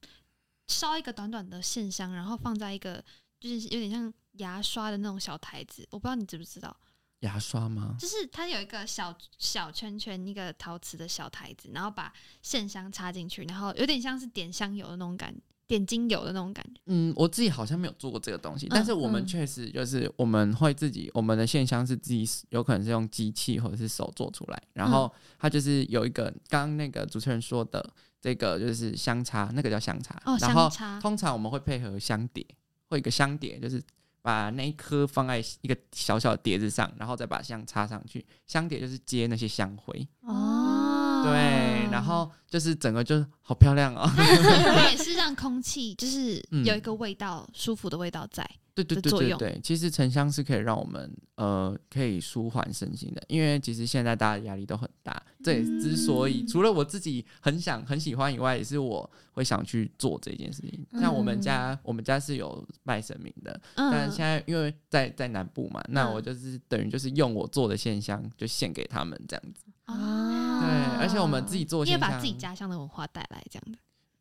[0.68, 3.04] 烧一个短短的线香，然后放在一个
[3.40, 6.76] 就是有点像牙刷的那种小台子，我不知道你知不知道，
[7.20, 7.96] 牙刷吗？
[8.00, 15.34] 就是它有一个小小圈圈，一个陶瓷的小台子，然后把线香插进去，然后有点像是点香油的那种感
[15.68, 16.82] 点精油的那种感觉。
[16.86, 19.26] 嗯，我自己好像没有做过这个东西，但是我们嗯。
[19.26, 27.84] 确实就是我们会自己，我们的线香是自己有可能是用机器或者是手做出来，然后它就是有一个刚刚那个主持人说的
[28.22, 32.46] 这个就是香插，那个叫香插，哦，然后香插，通常我们会配合香碟，
[32.90, 33.82] 会有一个香碟，就是
[34.26, 44.10] 把那一颗放在一个小小的碟子上，然后再把香插上去，香碟就是接那些香灰，哦，对，然后就是整个就是好漂亮哦。
[44.18, 46.64] 它也是让空气就是嗯。
[46.64, 48.48] 有一个味道，舒服的味道在。
[48.76, 56.48] 对对对对对，其实沉香是可以让我们呃可以舒缓身心的，因为其实现在大家的压力都很大，这也之所以、嗯。
[56.48, 60.86] 除了我自己很想很喜欢以外，也是我会想去做这件事情。
[61.00, 66.14] 像我们家，我们家是有拜神明的，但嗯，现在因为在在南部嘛，那嗯。
[66.14, 69.64] 我就是等于就是用我做的线香就献给他们这样子。
[69.86, 73.78] 啊对，而且我们自己做你也，把自己家乡的文化带来，这样的，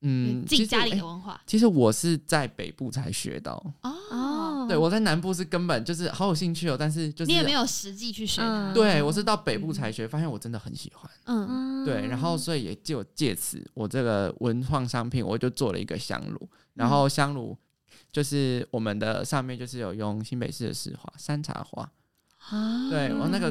[0.06, 1.40] 嗯，自己家里其实的文化。
[1.46, 8.42] 其实我是在北部才学到，哦，哦，对我在南部是根本就是好有兴趣哦，但是就是你也没有实际去学
[8.74, 11.10] 对，我是到北部才学，发现我真的很喜欢。
[11.24, 17.56] 嗯，嗯对，然后所以也就借此，我这个文创商品，我就做了一个香炉，然后香炉
[18.12, 21.90] 就是我们的上面就是有用新北市的市花山茶花，
[22.50, 22.90] 啊。
[22.90, 23.50] 对我那个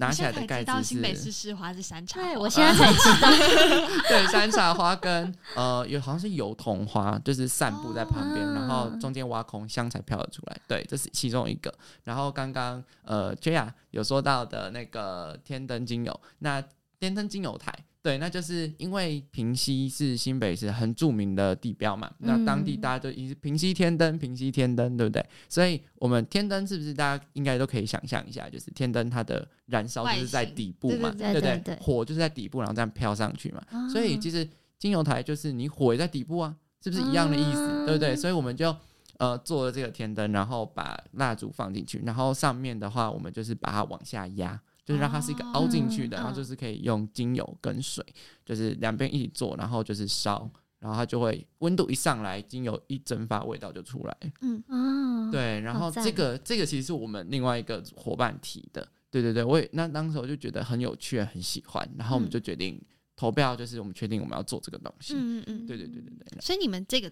[0.00, 2.26] 拿起来的盖子新北市是，市花是山茶花。
[2.26, 3.28] 对我现在才知道，
[4.08, 10.56] 对，山茶花跟呃有好像是油桐花，就是散布在旁边，然后中间挖空，香才飘得出来。
[10.66, 11.72] 对，这是其中一个。
[12.02, 16.64] 然后刚刚呃 Jaya 有说到的那个天灯精油，那
[16.98, 17.72] 天灯精油台。
[18.02, 25.22] 对，那就是因为平溪是新北市很著名的地标嘛，那当地嗯大家就一直平溪天灯，平溪天灯，对不对？
[25.50, 33.62] 所以我们天灯是不是大家应该都可以想象一下，就是天灯它的燃烧就是在底部嘛，对不对对火就是在底部，然后这样飘上去嘛。
[33.92, 37.58] 所以其实金油台就是你火也在底部啊，是不是一样的意思？
[37.60, 38.16] 嗯对不对？
[38.16, 38.74] 所以我们就
[39.18, 44.58] 呃做了这个天灯，然后把蜡烛放进去，然后上面的话我们就是把它往下压。
[44.90, 48.04] 就是让它是一个凹进去的，哦然后就是可以用精油跟水，
[48.44, 50.50] 就是两边一起做，然后就是烧，
[50.80, 54.16] 然后它就会温度一上来，精油一蒸发，味道就出来。
[54.40, 62.82] 嗯哦，对，然后这个这个其实是我们另外一个伙伴提的，对对对，我也那当时我就觉得很有趣，很喜欢，然后我们嗯就决定
[63.14, 65.14] 投票，就是我们确定我们要做这个东西。
[65.14, 67.08] 嗯嗯嗯，对对对对对，所以你们这个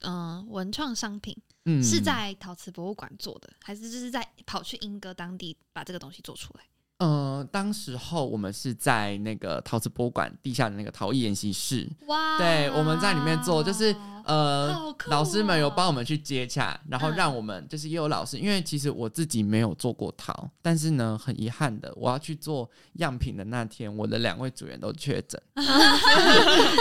[0.00, 6.64] 嗯、呃文创商品嗯是在陶瓷博物馆做的，还是就是在跑去英歌当地把这个东西做出来？
[6.98, 14.74] 呃，当时候我们是在那个陶瓷博物馆地下的那个陶艺研习室，哇对，我们在里面做，就是呃
[15.08, 25.38] 老师们有哦帮我们去接洽，然后嗯让我们就是也有老师，因为其实我自己没有做过陶，但是呢，很遗憾的，我要去做样品的那天，我的两位组员都确诊，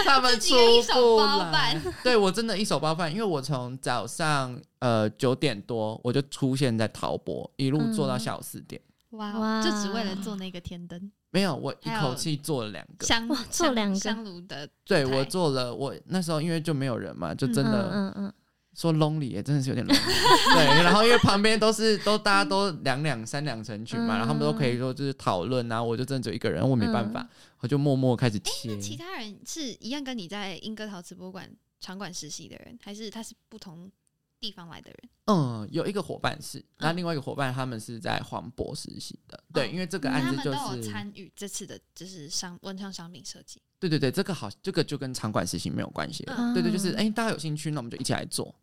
[0.05, 0.55] 他们出
[0.93, 1.93] 不包来办。
[2.05, 8.81] 对我真的一手包办，因为我从早上呃九点多我就出现在陶博，一路做到嗯下午四点。
[8.81, 11.11] 哇哇就只为了做那个天灯。
[11.31, 13.05] 没有，我一口气做了两个。
[13.05, 13.95] 香做两个。
[13.99, 18.33] 香炉的，对我做了，我那时候因为就没有人嘛，就真嗯的嗯嗯，
[18.73, 19.95] 说 lonely 也真的是有点 lonely。
[20.55, 24.17] 对，然后因为旁边都是都大家都两两三两成群嘛，嗯。
[24.17, 27.27] 然后他们都可以说就是讨论啊，我就真的只有一个人，我没办法，
[27.59, 28.73] 我就默默开始切。
[28.73, 28.79] 那。
[28.79, 31.49] 其他人是一样跟你在英歌陶瓷博物馆
[31.81, 33.91] 场馆实习的人，还是他是不同
[34.45, 35.09] 地方来的人？
[35.25, 39.43] 嗯，有一个伙伴是，那另外一个伙伴他们是在黄渤实习的。
[39.51, 43.59] 对，嗯因为这个案子就是，参与这次的，就是商文创商品设计。
[43.79, 46.35] 对对对，这个好，这个就跟场馆实习没有关系了。
[46.37, 48.53] 嗯对对，就是哎、大家有兴趣，那我们就一起来做。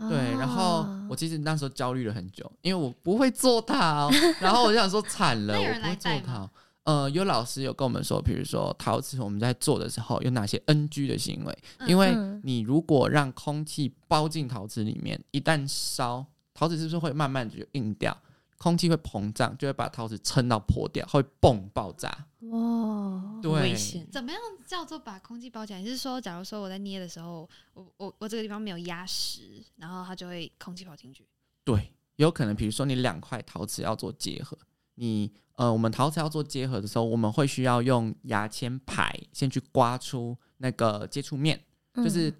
[0.00, 4.08] 嗯对，然后哦我其实那时候焦虑了很久，因为我不会做它，
[4.40, 6.50] 然后我就想说惨了， 我不会做来带吗陶。
[6.88, 16.24] 呃，有老师有跟我们说，比如说陶瓷我们在做的时候有哪些 NG 的行为，嗯因为嗯你如果让空气包进陶瓷里面，一旦烧，
[16.54, 18.16] 陶瓷是不是会慢慢的就硬掉？
[18.56, 22.08] 空气会膨胀，就会把陶瓷撑到破掉，会蹦爆炸。
[22.40, 24.08] 哇，对，危险。
[24.10, 25.82] 怎么样叫做把空气包起来？
[25.82, 31.28] 你是说，假如说我在捏的时候，我我我这个地方没有压实，然后它就会空气跑进去？
[31.64, 34.58] 对，有可能，比如说你两块陶瓷要做结合，
[34.98, 41.58] 你呃，我们陶瓷要做结合的时候，我们会需要用牙签排先去刮出那个接触面，
[41.94, 42.34] 就是嗯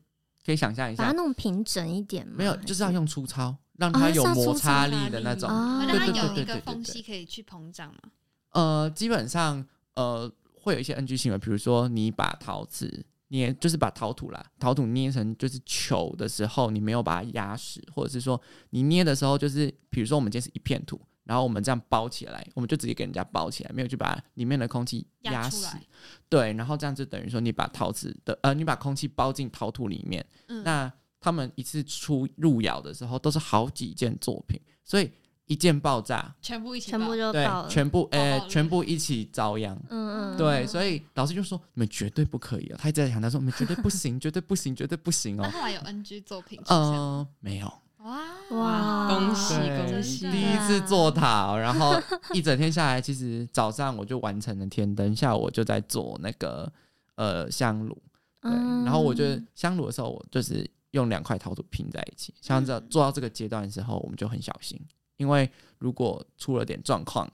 [0.44, 2.34] 可以想象一下，把它弄平整一点吗？
[2.38, 5.48] 没有，就是要用粗糙，让它有摩擦力的那种。
[5.50, 8.10] 哦让它对对有一个对对对对缝隙可以去膨胀嘛？
[8.50, 18.40] 呃，基本上呃会有一些 NG 行为，比如说你把陶瓷捏，就是把陶土啦，陶土捏成就是球的时候，你没有把它压实，或者是说
[18.70, 25.80] 你捏的时候，就是比如说我们今天是一片土，然后我们这样包起来，我们就直接给人家包起来，没有去把里面的空气压死压。
[26.26, 35.12] 对，然后这样就等于说你把陶瓷的呃，你把空气包进陶土里面，嗯，那他们一次出入窑的时候都是好几件作品，所以
[35.44, 37.68] 一件爆炸，全部一起全部就爆，了。
[37.68, 39.76] 全部呃爆了全部一起遭殃。
[39.90, 42.78] 嗯嗯，对，嗯所以老师就说你们绝对不可以啊！
[42.80, 45.42] 他一直在强调说你们绝对不行，绝对不行，绝对不行哦。
[45.42, 50.30] 那后来有 NG 作品嗯，呃，没有，哇哇，恭喜恭喜！
[50.30, 51.94] 第一次做塔，然后
[52.32, 56.70] 一整天下来，其实早上我就完成了天灯，下午我就在做那个
[57.16, 57.94] 呃香炉，
[58.40, 62.32] 对，嗯然后我就香炉的时候，我就是用两块陶土拼在一起。
[62.40, 64.80] 像这做到这个阶段的时候，我们就很小心，
[65.16, 67.28] 因为如果出了点状况，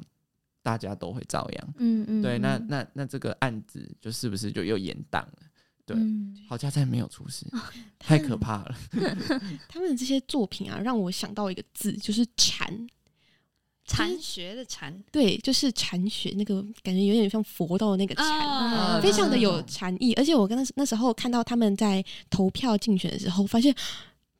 [0.63, 1.75] 大家都会遭殃。
[1.77, 5.33] 嗯嗯，对，那嗯那那这个案子就是不是就又延宕了？
[5.87, 7.47] 对嗯好家在没有出事，
[7.99, 8.75] 太可怕了。
[9.69, 12.87] 他们的这些作品啊，让我想到一个字，就是禅。
[13.87, 20.15] 禅学的禅，对，就是禅学那个感觉有点像佛道的那个禅，啊非常的有嗯禅意。
[20.15, 23.75] 而且我跟那那时候看到他们在投票竞选的时候，发现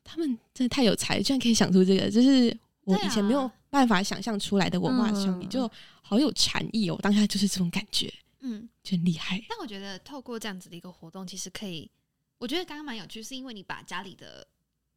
[0.03, 6.97] 他们真的太有才，居然可以想出这个，就是我以前没有啊办法想象出来的文化商品，嗯就好有禅意哦。
[7.03, 8.11] 当下就是这种感觉，
[8.45, 8.69] 嗯。
[8.83, 9.43] 真厉害。
[9.49, 11.89] 但我觉得透过这样子的一个活动，其实可以，
[12.37, 14.47] 我觉得刚刚蛮有趣，是因为你把家里的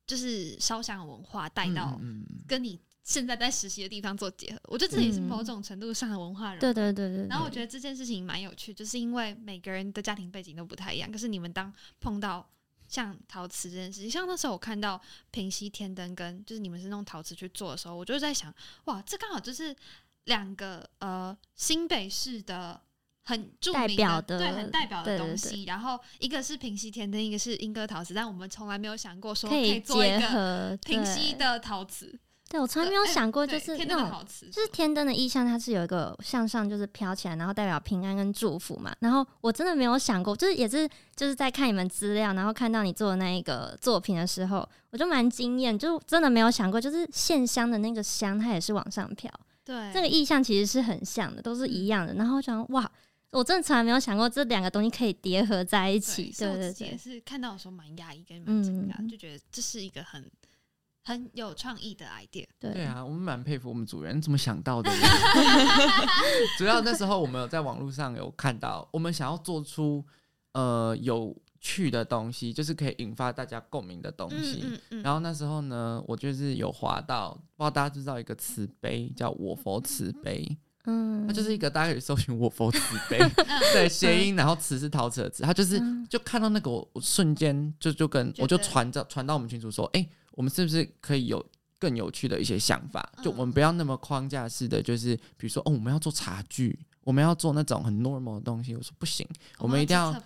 [0.06, 2.00] 就是烧香文化带到
[2.46, 6.60] 跟你现在在实习的地方做结合，我觉得这也是嗯某种程度上的文化融合。
[6.60, 12.46] 对对对对，然后我觉得这件事情蛮有趣，就是因为每个人的家庭背景都不太一样，可是你们当碰到
[12.86, 19.74] 像陶瓷这件事情，像那时候我看到平息天灯跟就是你们是用陶瓷去做的时候，我就在想，哇，这刚好就是
[20.24, 22.82] 两个呃新北市的。
[23.28, 25.64] 很著名代表的对，很代表的东西。
[25.64, 32.18] 然后一个是平息天灯，一个是莺歌陶瓷，但我们从来没有想过说可以以做一结个合平息的陶瓷。
[32.48, 34.10] 对我从来没有哎想过，就对天灯
[34.50, 38.90] 就是天灯的意象，它是有一个向上，就是飘起来，然后代表平安跟祝福嘛。
[39.00, 49.30] 然后我真的没有想过，就是也是就是在看你们资料，然后看到你做的那一个作品的时候，我就蛮惊艳，就真的没有想过，就是线香的那个香，它也是往上飘，
[49.62, 52.14] 对这个意象其实是很像的，都是一样的。
[52.14, 52.90] 然后我想哇，
[53.30, 60.30] 我真的从来没有想过这两个东西可以叠合在一起，所以对对我自己也对，是看到的时候蛮讶异跟蛮惊讶，嗯就觉得这是一个很
[61.04, 62.46] 很有创意的 idea。
[62.58, 64.90] 对对啊，我们蛮佩服我们组员怎么想到的。
[66.58, 70.04] 主要那时候我们有在网络上有看到，我们想要做出
[70.52, 74.62] 呃有趣的东西，就是可以引发大家共鸣的东西。
[74.64, 80.56] 嗯嗯然后那时候呢，我就是有滑到，不知道大家知道一个慈悲叫我佛慈悲，
[80.88, 83.18] 嗯，它就是一个大家可以搜寻我佛慈悲，
[83.72, 86.06] 对，谐音，然后词是陶瓷的词，它就是嗯。
[86.08, 91.44] 就看到那个我我瞬间就就跟我就传到传到我们群主说，哎、我们是不是可以有
[91.78, 93.06] 更有趣的一些想法？
[93.22, 98.74] 就我们不要那么框架式的，就是比如说哦，我们要做茶具，我们要做那种很 normal 的东西。
[98.74, 100.18] 我说不行，我们一定要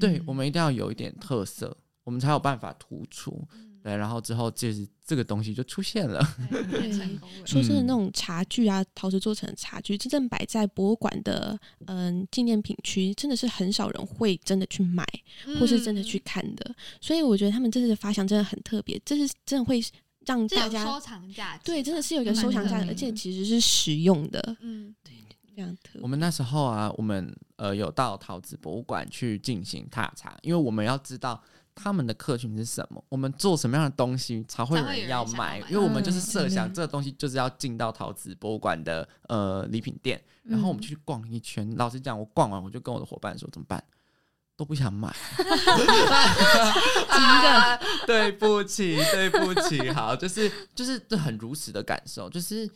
[0.00, 3.40] 对，我们一定要有一点特色，我们才有办法突出。
[3.82, 6.20] 对，然后之后就是这个东西就出现了。
[6.70, 6.92] 对
[7.44, 15.06] 说真的，嗯那种茶具啊，陶瓷做成的茶具，真正摆在博物馆的嗯纪念品区，真的是很少人会真的去买，
[15.58, 16.74] 或是真的去嗯看的。
[17.00, 19.80] 所以我觉得他们这次的发想真的很特别，这是真的会
[20.26, 26.02] 让大家收藏价值，对，真的是有一个收藏价值，而且其实是实用的，嗯，非常特别。
[26.02, 31.42] 我们那时候啊，我们呃有到陶瓷博物馆去进行踏查，因为我们要知道
[31.80, 41.72] 他们的客群是什么，我们做什么样的东西才会有人人要买因为我们就是嗯设想这个东西就是要进到陶瓷博物馆的呃礼品店，然后我们嗯去逛一圈。
[41.76, 43.82] 老实讲，我逛完我就跟我的伙伴说怎么办？
[44.56, 45.46] 都不想买， 真
[47.42, 52.68] 的 对不起，对不起，好，就是就是这很如实的感受，就是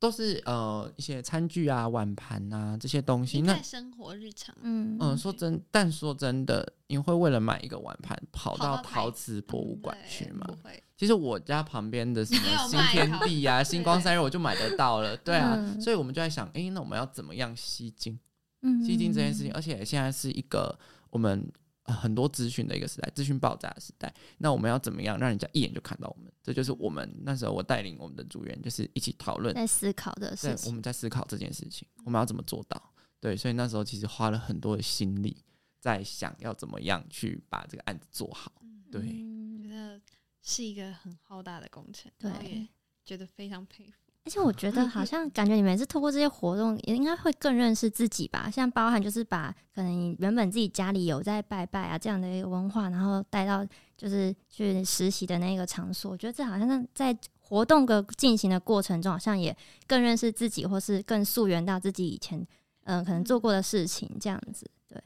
[0.00, 10.52] 都是呃一些餐具啊、碗盘啊这些东西，那生活日常，嗯嗯，说真，但说真的，你会为了买一个碗盘跑到陶瓷博物馆去吗不？
[10.62, 18.18] 会，其实我家旁边的 什么新天地啊、星光三日我就买得到了，对啊，嗯所以我们就在想，诶，那我们要怎么样吸睛？
[18.62, 20.78] 嗯吸睛这件事情，而且现在是一个
[21.10, 21.50] 我们。
[21.88, 24.14] 呃很多资讯的一个时代，资讯爆炸的时代。
[24.36, 26.30] 那我们要怎么样让人家一眼就看到我们？
[26.42, 32.80] 这就是我们那时候我带领我们的组员，就是一起讨论在思考的对事，我，们在思考这件事情，我们要怎么做到？
[33.20, 35.42] 对，所以那时候其实花了很多的心力，
[35.80, 38.52] 在想要怎么样去把这个案子做好。
[38.92, 40.00] 对，嗯觉得
[40.42, 42.68] 是一个很浩大的工程，对也
[43.04, 44.07] 觉得非常佩服。
[44.24, 48.50] 而且我觉得好像感觉你每次透过这些活动，也应该会更认识自己吧。
[48.50, 62.38] 像包含就是把可能你原本自己家里有在拜拜啊这样的一个文化，然后带到就是去实习的那个场所，我觉得这好像在活动的进行的过程中，好像也更认识自己，或是更溯源到自己以前
[62.84, 64.70] 嗯、呃可能做过的事情这样子。
[64.86, 65.02] 对，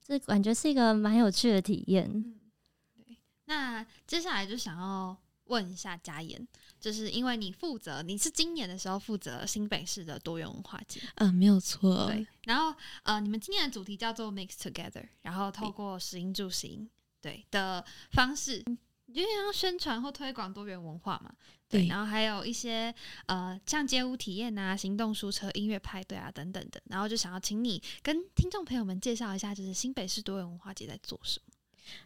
[0.00, 2.36] 这感觉是一个蛮有趣的体验。
[3.46, 6.46] 那接下来就想要问一下嘉妍，
[6.80, 12.06] 就是因为你负责，你是今年的时候负责新北市的多元文化节，嗯，没有错。
[12.06, 16.88] 对，然后呃，你们今年的主题叫做 Mix Together，然后透过食音住行
[17.20, 18.64] 对的方式，
[19.06, 21.32] 有点像宣传或推广多元文化嘛。
[21.68, 22.92] 对，对然后还有一些
[23.26, 31.49] 呃，像街舞体验啊、行动书车、音乐派对啊等等的，然后就想要请你跟听众朋友们介绍一下，就是新北市多元文化节在做什么。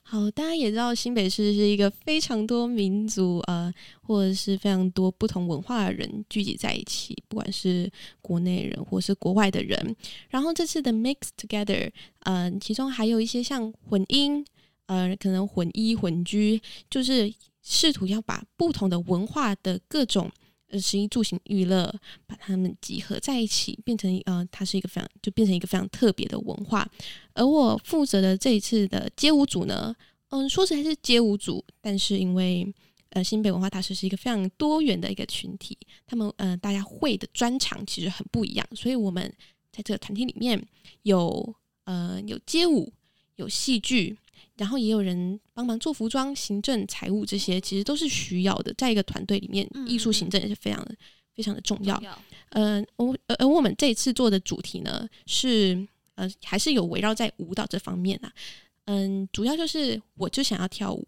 [0.02, 9.96] 好，大家也知道新北市是一个非常多民族呃，或者是非常多不同文化的人聚集在一起，不管是国内人或是国外的人。
[10.28, 14.44] 然后这次的 Mix Together，呃，其中还有一些像混音，
[14.86, 20.30] 呃，可能混衣混居，就是试图要把不同的文化的各种。
[20.74, 21.94] 呃，食衣住行娱乐，
[22.26, 26.84] 把它们集合在一起，变成呃，它是一个非常就变成一个非常特别的文化。
[27.32, 29.94] 而我负责的这一次的街舞组呢，
[30.30, 32.66] 嗯，说实在是街舞组，但是因为
[33.10, 39.32] 呃新北文化大师是一个非常多元的一个群体，他们呃大家会的专长其实很不一样，所以我们
[39.70, 40.60] 在这个团体里面
[41.02, 42.92] 有呃有街舞，
[43.36, 44.18] 有戏剧。
[44.56, 48.72] 然后也有人帮忙做服装、行政、财务这些，其实都是需要的。
[48.74, 50.94] 在一个团队里面，嗯艺术嗯行政也是非常的、
[51.34, 52.00] 非常的重要。
[52.02, 52.18] 要
[52.50, 58.32] 呃，我呃而我们这一次做的主题呢是呃还是有围绕在舞蹈这方面啊。
[58.84, 61.06] 嗯，主要就是我就想要跳舞，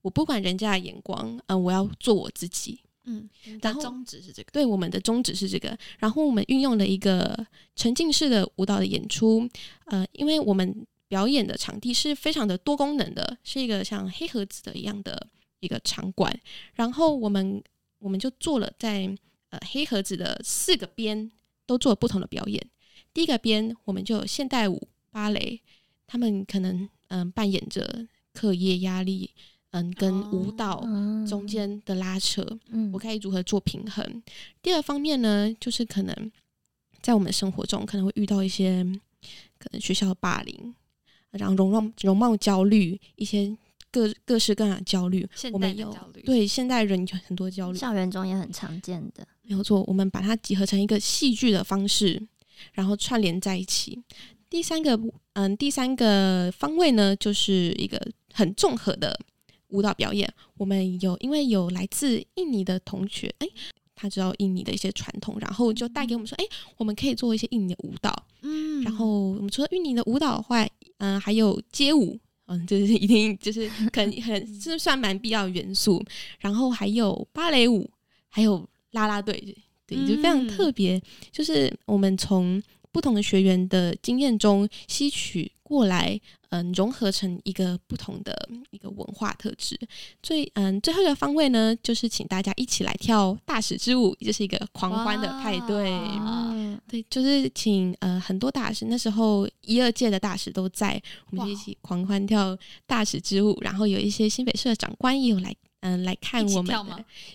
[0.00, 2.80] 我不管人家的眼光，嗯、我要做我自己。
[3.04, 3.28] 嗯，
[3.62, 4.50] 然后宗旨是这个。
[4.52, 5.76] 对，我们的宗旨是这个。
[5.98, 9.48] 然后我们运用了一个沉浸式的舞蹈的演出，
[9.86, 15.26] 呃，因为我们表演的场地是非常的多功能的，是一个像黑盒子的一样的
[15.60, 16.38] 一个场馆。
[16.74, 17.62] 然后我们
[17.98, 19.08] 我们就做了在
[19.50, 21.30] 呃黑盒子的四个边
[21.66, 22.64] 都做了不同的表演。
[23.12, 25.60] 第一个边我们就有现代舞、芭蕾，
[26.06, 29.30] 他们可能嗯、扮演着课业压力，
[29.70, 32.46] 嗯、跟舞蹈嗯中，间的拉扯。
[32.68, 34.22] 嗯我该如何做平衡？
[34.60, 36.30] 第二方面呢，就是可能
[37.00, 38.84] 在我们生活中可能会遇到一些
[39.58, 40.74] 可能学校的霸凌，
[41.32, 43.56] 然后容貌容貌焦虑，一些
[43.90, 45.28] 各各式各样的焦虑。
[45.34, 49.26] 现我们有对现代人有很多焦虑，校园中也很常见的。
[49.42, 52.20] 没有错，我们把它集合成一个戏剧的方式，
[52.72, 54.02] 然后串联在一起。
[54.50, 54.98] 第三个，
[55.34, 58.00] 嗯，第三个方位呢，就是一个
[58.32, 59.18] 很综合的
[59.68, 60.30] 舞蹈表演。
[60.56, 63.48] 我们有因为有来自印尼的同学，哎，
[63.94, 66.44] 他知道印尼的一些传统，然后就带给我们说，哎，
[66.78, 68.24] 我们可以做一些印尼的舞蹈。
[68.40, 70.42] 嗯然后我们除了印尼的舞蹈的
[70.98, 76.02] 话，嗯、还有街舞，嗯，就是 一定就是很很是算蛮必要的元素。
[76.40, 77.88] 然后还有芭蕾舞，
[78.28, 81.00] 还有啦啦队，对，就非常嗯特别。
[81.30, 82.62] 就是我们从
[82.92, 86.18] 不同的学员的经验中吸取过来，
[86.48, 89.78] 嗯，融合成一个不同的一个文化特质。
[90.22, 95.90] 最嗯最后一个方位呢，就是请大家一起来跳大使之舞，也就是一个狂欢的派对。
[96.88, 105.54] 对，就是请呃很多大使，那时候一二届的大使都在，我们就一起狂欢跳大使之舞，然后有一些新北市的长官也有来。
[105.80, 106.74] 嗯，来看我们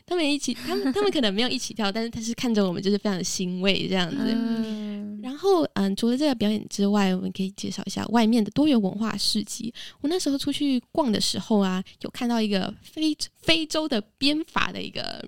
[0.05, 4.17] 他们一起，他们他们可能没有一起跳，但是他是看着我们，就是非常的欣慰这样子。
[4.19, 4.92] 嗯，
[5.23, 9.73] 然后，嗯，除了这个表演之外，我们可以介绍一下外面的多元文化市集。
[10.01, 15.25] 我那时候出去逛的时候啊，有看到一个非非洲的编法的一个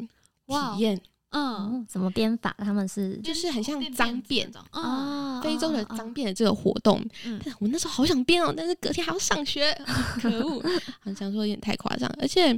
[0.47, 2.53] 体验，嗯，哦，怎么编法？
[2.57, 7.01] 他们是就是很像脏辫啊，非洲的哦脏辫的这个活动。
[7.25, 9.73] 嗯但我那时候好想编哦，但是隔天还要上学，
[10.21, 10.61] 可恶！
[10.99, 12.53] 好像说有点太夸张，而且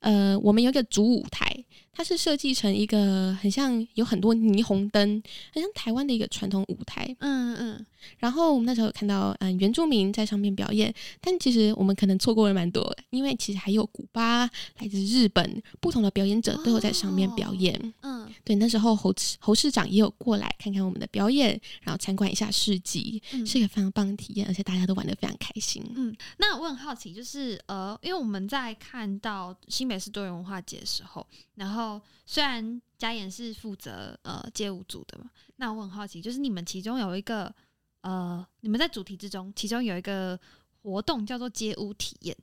[0.00, 5.22] 呃，我们有一个主舞台，它是设计成一个很像有很多霓虹灯，
[5.52, 7.16] 很像台湾的一个传统舞台。
[7.18, 7.86] 嗯嗯，
[8.18, 14.46] 然后我们那时候有看到嗯、呃原住民在上面表演，但其实我们可能错过了蛮多，因为其实还有古巴、
[14.78, 17.92] 来自日本不同的表演者都有在上面表演。
[18.02, 25.82] 嗯对，那时候侯市侯市长也有过来看看我们的表演，然后参观一下市集，嗯是一个非常棒的体验，而且大家都玩的非常开心。
[25.96, 37.54] 嗯，那我很好奇，就是呃，因为我们在看到新也是多元文化节的时候，然后虽然嘉言是负责呃街舞组的嘛，那我很好奇，就是你们其中有一个
[38.00, 40.38] 呃，你们在主题之中，其中有一个
[40.82, 42.36] 活动叫做街舞体验，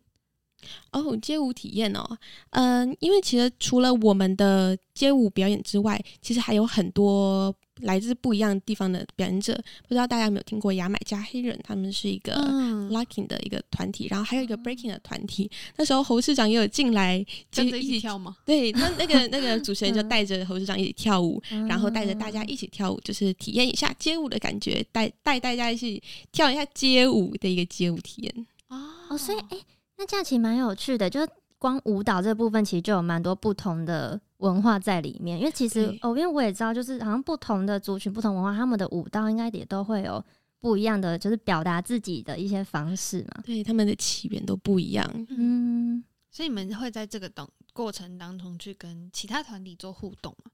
[0.91, 2.17] 哦，街舞体验哦，
[2.51, 9.53] 嗯、因为其实除了我们的街舞表演之外，其实还有很多来自不一样地方的表演者。
[9.83, 11.59] 不知道大家有没有听过牙买加黑人？
[11.63, 15.49] 他们是一个嗯 locking 的一个团体，然后还有一个 breaking 的团体。
[15.75, 17.17] 那时候侯市长也有进来，
[17.51, 18.37] 跟就着一起跳吗？
[18.45, 26.01] 对，那那个那个主持人就嗯带着侯市长一起跳舞，然后带着大家嗯一起跳舞，就是体验一下街舞的感觉，带带大家一起
[26.31, 28.47] 跳一下街舞的一个街舞体验。
[28.69, 29.57] 哦，所以哎、
[29.97, 31.27] 那这样其实蛮有趣的，就是
[31.57, 35.39] 光舞蹈这部分其实就有蛮多不同的文化在里面。
[35.39, 40.23] 因为其实哦，因为我也知道，就是好像不同的族群、不同文化，他们的舞蹈应该也都会有
[40.59, 43.41] 不一样的，就是表达自己的一些方式嘛。
[43.45, 45.09] 对，他们的起源都不一样。
[45.29, 46.03] 嗯，
[46.35, 50.51] 所以你们会在这个等过程当中去跟其他团体做互动吗？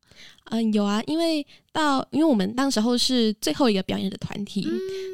[0.52, 4.68] 嗯，有啊，因为到因为我们当时候是最后一个表演的团体，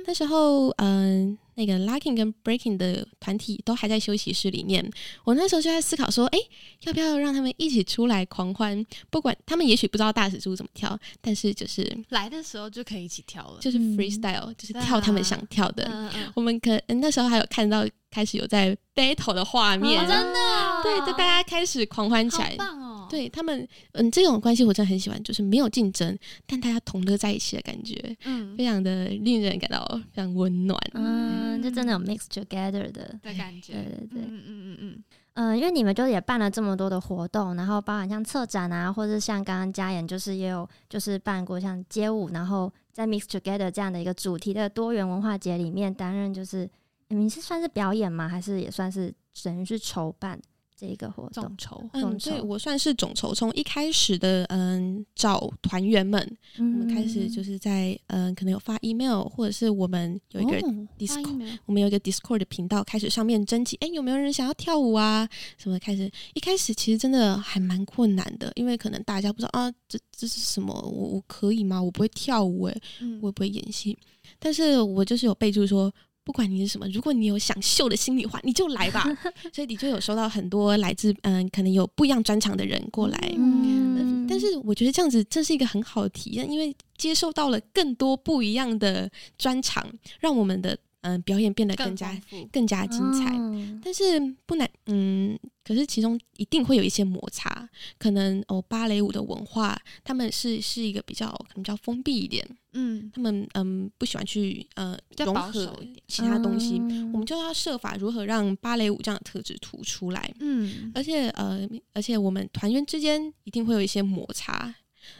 [0.06, 4.86] 那时候嗯，那个 locking 跟 breaking 的团体都还在休息室里面。
[5.24, 6.40] 我那时候就在思考说，哎，
[6.82, 8.86] 要不要让他们一起出来狂欢？
[9.10, 13.62] 不管他们也许不知道大使猪怎么跳，但是就是来的时候就可以一起跳了。
[13.62, 16.12] 就是嗯 freestyle，、就是跳他们啊想跳的。
[16.36, 17.88] 我们可嗯那时候还有看到
[18.18, 22.56] 开始有在 battle 的画面，哦真的哦对，就大家开始狂欢起来。
[22.58, 23.08] 棒哦！
[23.08, 30.80] 对他们，嗯，这种关系我真的很喜欢，就是没有竞争，但大家同乐在一起的感觉，嗯非常的令人感到非常温暖。
[30.94, 33.20] 嗯，就真的有 mix together 的。
[33.22, 33.74] 的感觉。
[33.74, 35.04] 对对对，嗯嗯嗯嗯
[35.36, 46.68] 嗯，因为你们就也办了这么多的活动，然后包含像策展啊，或者像刚刚嘉妍就是也有就是办过像街舞，然后在 Mix Together 这样的一个主题的多元文化节里面担任就是
[47.10, 48.28] 你是算是表演吗？
[48.28, 50.40] 还是也算是等于是筹办
[50.76, 51.58] 这一个活嗯，动众？
[51.58, 51.90] 筹。
[51.94, 56.22] 嗯，众对我算是总筹，从一开始的嗯找团员们，
[56.60, 65.28] 我我们开始就是在嗯可能有发 email，或者是我们有一个哦 Discord 发 email 我们有一个 Discord 的频道，开始上面征集，哎，有没有人想要跳舞啊？
[65.58, 66.12] 什么开始？
[66.34, 70.74] 一开始其实真的还蛮困难的，因为可能大家不知道啊，这这是什么？
[70.74, 71.82] 我我可以吗？
[71.82, 73.98] 我不会跳舞，诶，嗯我也不会演戏。
[74.38, 75.92] 但是我就是有备注说，
[76.28, 79.02] 不管你是什么，如果你有想秀的心里话，你就来吧。
[79.54, 83.18] 所以的确有收到很多来自嗯、可能有不一样专场的人过来。
[83.38, 92.20] 嗯但是我觉得这样子，这是一个很好的体验，因为接受到了更多不一样的专场，让我们的嗯、表演变得更加。
[92.52, 93.36] 更加精彩。
[93.36, 114.74] 嗯但是不难，嗯，可是其中一定会有一些摩擦，可能哦，芭蕾舞的文化，他们是是一个比较可能比较封闭一点，嗯，他们嗯不喜欢去呃融合其他东西，嗯我们就要设法如何让芭蕾舞这样的特质突出来，嗯而且呃，而且我们团员之间一定会有一些摩擦。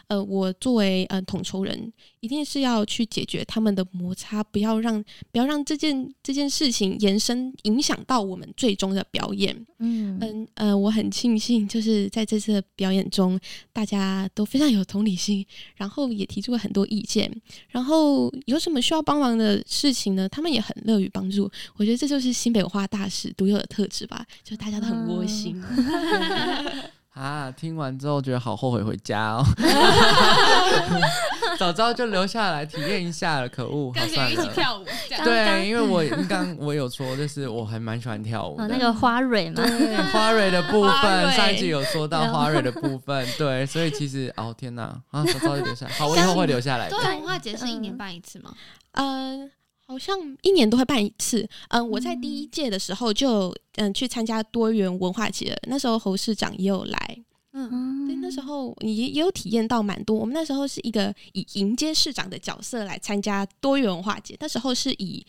[0.08, 9.56] 呃，我作为呃统筹人，一定是要去解决他们的摩擦，不要让不要让这件这件事情延伸影响到我们最终的表演。
[9.80, 13.40] 嗯嗯呃，我很庆幸，就是在这次的表演中，
[13.72, 17.32] 大家都非常有同理心，然后也提出了很多意见，
[17.70, 21.50] 然后有什么需要帮忙的事情呢，他们也很乐于帮助。
[21.76, 25.62] 我觉得这就是新北文化大使独有的特质吧，就大家都很窝心。
[27.18, 29.44] 啊，听完之后觉得好后悔回家哦，
[31.58, 34.54] 早知道就留下来体验一下了，可恶，好跟谁一起算了。
[34.54, 34.86] 跳舞，
[35.24, 38.66] 对，因为我刚我有说，就是我还蛮喜欢跳舞的。
[38.66, 47.02] 哦，那个花蕊嘛，对花蕊的部分， 上一集有说到花蕊的部分， 对，所以其实哦天哪，啊，早知道就留下来，好，我以后会留下来的多。
[47.02, 48.54] 元文化节是一年办一次吗？
[48.92, 49.50] 嗯，
[49.88, 51.48] 好像一年都会办一次。
[51.70, 57.18] 嗯，我在第一届的时候就嗯去参加多元文化节，那时候侯市长也有来。
[57.54, 60.16] 嗯对，那时候也也有体验到蛮多。
[60.16, 65.26] 我们那时候是一个以迎接市长的角色来参加多元文化节，那时候是以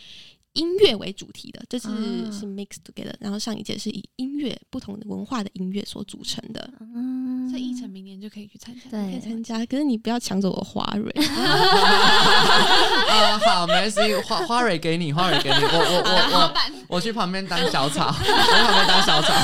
[0.59, 1.97] 音乐为主题的，这次啊
[2.33, 3.15] 是 mix together。
[3.21, 8.91] 然后上一届是以音乐不同的文化的音乐所组成的，嗯所以一成明年就可以去参加。
[8.91, 9.65] 可以参加。
[9.65, 11.11] 可是你不要抢走我花蕊，
[13.09, 16.53] 啊， 好，没关系，花花蕊给你，花蕊给你，我我我我
[16.89, 19.33] 我去旁边当小草，我去旁边当小草。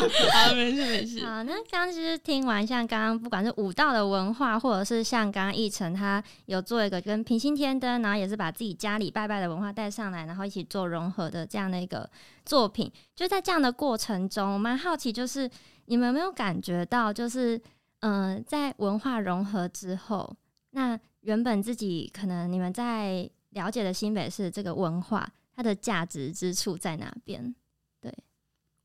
[0.32, 1.24] 好，没事没事。
[1.24, 12.10] 好，那刚刚其实听完，像刚刚不管是舞蹈的文化，或者是像刚刚一晨他有做一个跟平行天灯，然后也是把自己家里拜拜的文化带上来，然后一起做融合的这样的一个
[12.44, 12.90] 作品。
[13.14, 15.48] 就在这样的过程中，蛮好奇，就是
[15.84, 17.60] 你们有没有感觉到，就是
[18.00, 20.36] 嗯、在文化融合之后，
[20.70, 27.54] 那原本自己可能你们在了解的新北市这个文化，它的价值之处在哪边？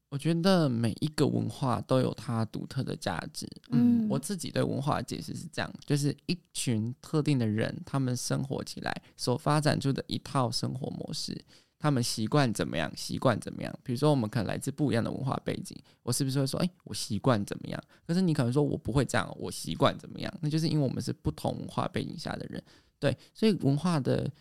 [0.10, 3.45] 我觉得每一个文化都有它独特的价值。
[3.72, 11.36] 嗯，嗯我自己对文化的解释是这样，就是一群特定的人，他们生活起来所发展出的一套生活模式，
[11.80, 13.78] 他们习惯怎么样，习惯怎么样。
[13.84, 17.84] 比如说，我们可能来自不一样的文化背景，我是不是会说，哎、我习惯怎么样？
[18.08, 20.34] 可是你可能说我不会这样，我习惯怎么样？
[20.39, 22.64] 那就是因为我们是不同文化背景下的人，
[22.99, 24.32] 对，所以文化的。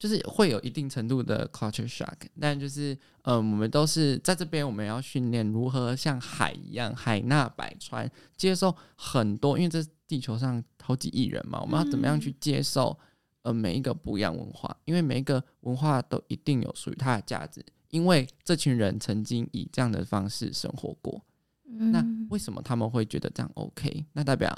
[0.00, 12.98] 就是会有一定程度的 culture shock，但就是，嗯，我们都是在这边，我们要训练如何像海一样海纳百川，接受很多，因为这地球上好几亿人嘛，我们要怎么样去接受
[13.42, 14.74] 呃每一个不一样文化？
[14.86, 21.22] 因为每一个文化都一定有属于它的价值，因为这群人曾经以这样的方式生活过，
[21.68, 24.06] 那嗯为什么他们会觉得这样 OK？
[24.14, 24.50] 那代表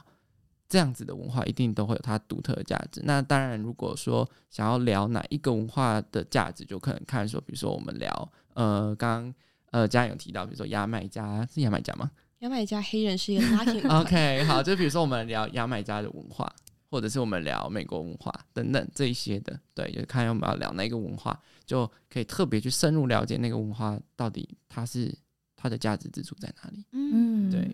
[0.73, 3.03] 这样子的文化一定都会有它独特的价值。
[3.05, 9.35] 那当然，如果说想要聊哪一个文化的价值，就可能看说，比如说我们聊呃，刚刚
[9.71, 16.51] 呃嘉颖有提到，比如说牙买加是牙买加吗牙买加黑人是一个 locking 的 团？OK，好，就比如说我们聊牙买加的文化，
[16.91, 25.15] 或者是我们聊美国文化等等这一些的，对，就看我们要聊哪一个文化，就可以特别去深入了解那个文化到底它是
[25.55, 26.83] 它的价值之处在哪里。
[26.93, 27.71] 嗯，嗯，对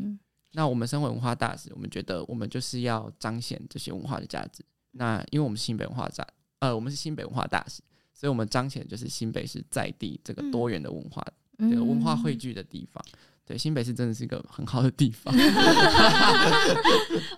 [0.52, 4.64] 那我们身为文化大使，我们觉得我们就是要彰显这些文化的价值。
[4.92, 6.26] 那因为我们是新北文化大，
[6.60, 7.82] 呃，我们是新北文化大使，
[8.12, 11.24] 所以我们彰显就是新北是在地这个多元的文化，
[11.58, 13.04] 这个文化汇聚的地方。
[13.44, 15.32] 对，新北市真的是一个很好的地方。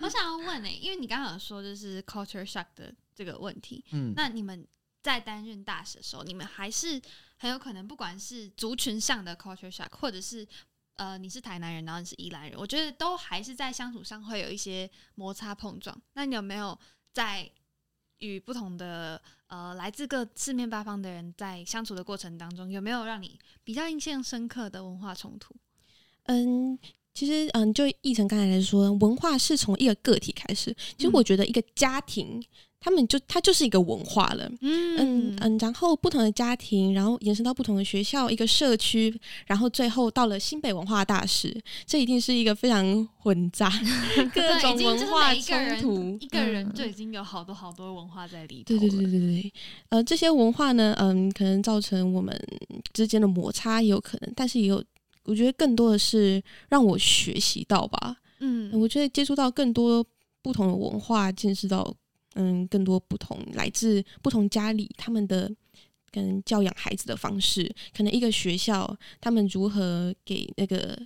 [0.01, 4.67] 我想要问呢、欸因为你刚刚有说就是 culture shock 的这个问题，嗯，那你们
[5.01, 7.01] 在担任大使的时候，你们还是
[7.37, 10.45] 很有可能，不管是族群上的 culture shock，或者是
[11.01, 15.99] 呃你是台南人，然后你是宜兰人，我觉得都还是在相处上会有一些摩擦碰撞。
[16.13, 16.77] 那你有没有
[17.11, 17.49] 在
[18.19, 25.55] 与不同的呃来自各四面八方的人在相处的过程当中，有没有让你比较印象深刻的文化冲突？
[26.25, 26.77] 嗯，
[27.15, 30.71] 其实嗯，就奕晨刚才来说，文化是从一个个体开始。
[30.95, 32.39] 其实我觉得一个家庭，
[32.83, 34.51] 他们就它就是一个文化了。
[34.59, 39.15] 嗯嗯，然后不同的家庭，然后延伸到不同的学校、一个社区，
[39.45, 41.55] 然后最后到了新北文化大使，
[41.85, 43.71] 这一定是一个非常混杂
[44.33, 46.17] 各，种文化冲突。
[46.19, 49.53] 一个人嗯就已经有好多好多文化在里头对对对对对，
[49.89, 52.35] 呃，这些文化呢，嗯，可能造成我们
[52.91, 54.83] 之间的摩擦也有可能，但是也有，
[55.25, 58.17] 我觉得更多的是让我学习到吧。
[58.39, 60.03] 嗯我觉得接触到更多
[60.41, 61.93] 不同的文化，见识到
[62.35, 65.51] 嗯更多不同来自不同家里他们的
[66.11, 70.97] 跟教养孩子的方式，可能一个学校他们如何给那个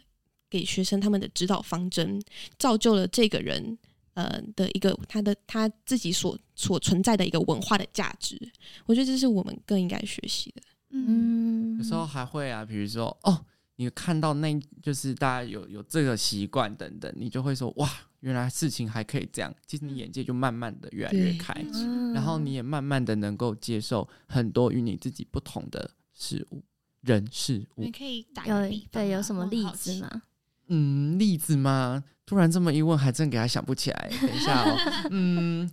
[0.50, 2.22] 给学生他们的指导方针，
[2.58, 3.78] 造就了这个人。
[4.16, 8.40] 呃的一个他的他自己所所存在的一个文化的价值，
[8.86, 10.62] 我觉得这是我们更应该学习的。
[10.92, 13.46] 嗯嗯，有时候还会啊，比如说哦，
[13.76, 17.92] 你看到那就是大家有有这个习惯等等，你就会说哇，
[18.26, 26.64] 原来事情还可以这样，其实你眼界就慢慢的越来越开，嗯然后你也慢慢的能够接受很多与你自己不同的事物、
[27.02, 27.92] 人事物你。
[27.92, 30.22] 可以打一个有比方对有什么例子吗？
[30.70, 32.04] 嗯，例子吗？
[32.26, 34.12] 突然这么一问，还真给他想不起来。
[34.20, 34.76] 等一下哦，
[35.12, 35.70] 嗯，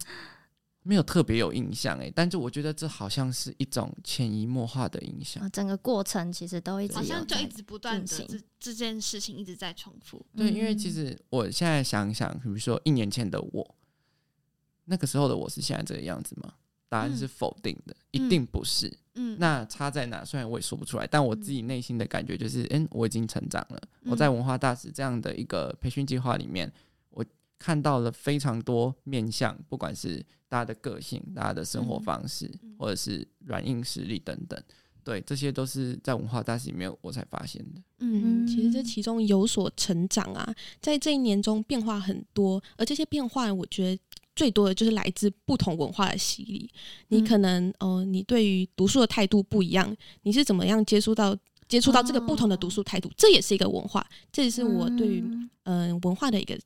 [0.83, 5.49] 没有特别有印象哎，但是我觉得这好像是一种潜移默化的影响啊，。
[5.49, 10.25] 整个过程其实都一直好像就一直不断的这这件事情一直在重复。
[10.37, 13.75] 对，因为嗯其实我现在想想，比如说一年前的我，
[14.85, 16.55] 那个时候的我是现在这个样子吗？
[16.89, 18.93] 答案是否定的，一定不是。
[19.15, 20.23] 嗯，那差在哪？
[20.23, 23.81] 虽然我也说不出来，但我自己内心的感觉就是，嗯，我已经成长了。
[24.03, 26.92] 嗯我在文化大使这样的一个培训计划里面，我
[27.63, 34.61] 看到了非常多面向，不管是大家的个性、大家的生活方式，嗯或者是软硬实力等等。
[35.05, 37.81] 对，这些都是在文化大使里面我才发现的。
[37.99, 44.03] 嗯嗯，其实这其中有所成长啊，在这一年中变化很多，而这些变化，我觉得
[44.35, 46.71] 最多的就是来自不同文化的洗礼。
[47.09, 51.37] 你嗯可能呃，你对于读书的态度不一样，你是怎么样接触到
[51.69, 55.25] 接触到这个不同的读书态度，这也是一个文化，这也是我对于
[55.65, 56.63] 嗯文化的一个解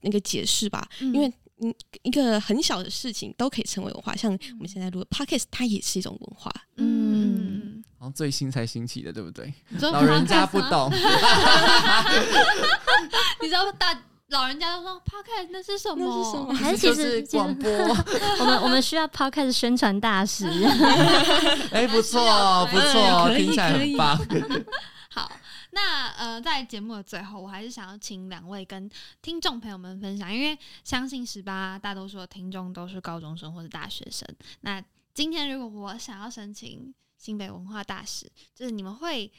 [0.00, 0.86] 那个解释吧。
[1.00, 6.52] 嗯因为嗯，一个很小的事情都可以成为文化，像我们现在录的 podcast，它也是一种文化。
[6.76, 9.50] 嗯，然后最新才兴起的，对不对？
[9.80, 10.90] 老人家，不懂，
[13.40, 13.98] 你知道大
[14.28, 16.04] 老人家都说 podcast 那是什么？
[16.04, 17.70] 那是什么还是其实广播。
[18.40, 20.46] 我们我们需要 podcast 宣传大使，
[21.72, 24.18] 哎，不错，不错，听起来很棒。
[25.08, 25.30] 好，
[25.76, 34.26] 那呃，在节目的最后，我还是想要请两位跟听众朋友们分享，因为相信十八大多数的听众都是高中生或者大学生。
[34.62, 39.30] 那今天如果我想要申请新北文化大使，就是你们会，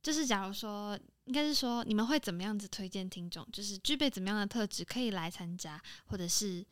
[0.00, 6.64] 就是假如说，应该是说你们会怎么样子推荐听众，就是具备怎么样的特质可以来参加，或者是。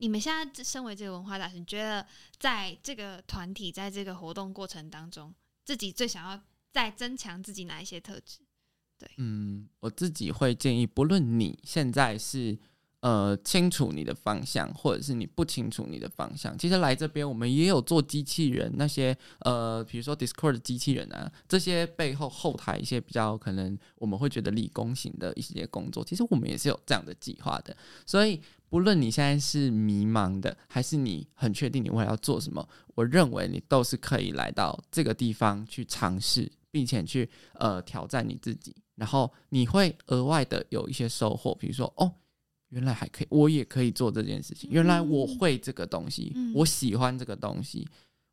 [0.00, 2.06] 你们现在身为这个文化大使，你觉得
[2.38, 5.34] 在这个团体在这个活动过程当中，
[5.64, 6.40] 自己最想要
[6.78, 8.38] 在增强自己哪一些特质？
[8.98, 12.56] 对嗯，我自己会建议，不论你现在是
[13.00, 27.76] 呃清楚你的方向，或者是你不清楚你的方向，其实来这边我们也有做机器人，那些呃，比如说 Discord 机器人啊，这些背后后台一些比较可能我们会觉得理工型的一些工作，其实我们也是有这样的计划的。
[28.04, 42.12] 所以，不论你现在是迷茫的，还是你很确定你未来要做什么，我认为你都是可以来到这个地方去尝试，并且去呃挑战你自己，然后你会额外的有一些收获，比如说哦，
[42.68, 47.86] 原来还可以，我也可以做这件事情，原来我会这个东西，嗯我喜欢这个东西，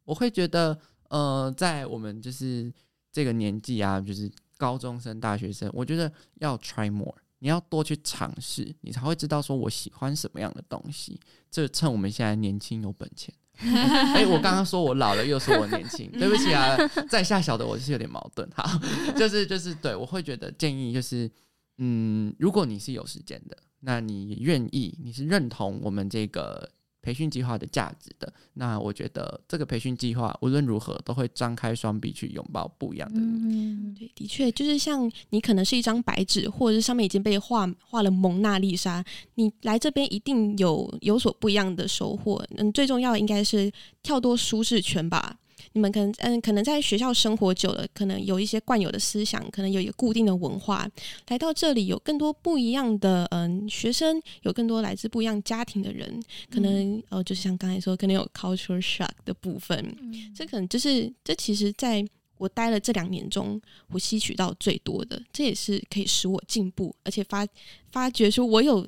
[0.03, 0.77] 我会觉得
[1.09, 2.71] 呃，在我们就是
[3.11, 7.15] 这个年纪啊，就是高中生、大学生，我觉得要 try more。
[7.39, 11.19] 你要多去尝试，你才会知道说我喜欢什么样的东西。
[11.51, 13.31] 这趁我们现在年轻有本钱。
[14.15, 16.77] 哎、我刚刚说我老了，又说我年轻，对不起啊，
[17.09, 18.47] 在下小的我是有点矛盾。
[18.53, 18.79] 好，
[19.17, 21.29] 就是就是对我会觉得建议就是，
[21.77, 26.69] 嗯，如果你是有时间的，那你愿意，你是认同我们这个
[27.05, 33.27] 培训计划的价值的，那我觉得这个培训计划无论如何都会张开双臂去拥抱不一样的你。
[33.27, 42.43] 嗯，对，的确，就是像你可能是一张白纸，或者是上面已经被画画了蒙娜丽莎，你来这边一定有有所不一样的收获。
[42.57, 45.37] 嗯，最重要应该是跳脱舒适圈吧。
[45.75, 50.89] 你们可能嗯，可能在学校生活久了，可能有一些惯有的思想，可能有一个固定的文化。
[51.27, 56.17] 来到这里，有更多不一样的嗯学生，有更多来自不一样家庭的人，
[56.49, 59.77] 可能、哦，就是像刚才说，可能有 culture shock 的部分。
[59.99, 62.05] 嗯这可能就是这其实在
[62.37, 67.45] 我待了这两年中，我吸取到最多的，这也是可以使我进步，而且发
[67.91, 68.87] 发觉出我有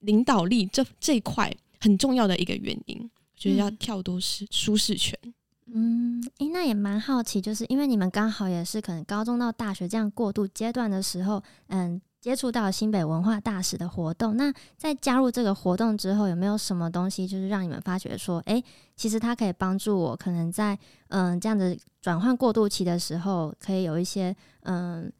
[0.00, 2.98] 领导力这这一块很重要的一个原因。
[3.00, 5.33] 我觉得要嗯跳脱舒舒适圈，嗯，
[5.66, 14.36] 嗯诶，那也蛮好奇，就是因为你们刚好也是可能高中到大学这样过渡阶段的时候，嗯，接触到新北文化大使的活动。
[14.36, 18.62] 那在加入这个活动之后，有没有什么东西就是让你们发觉说，诶，
[18.94, 25.10] 其实它可以帮助我，可能在嗯这样子转换过渡期的时候，可以有一些嗯。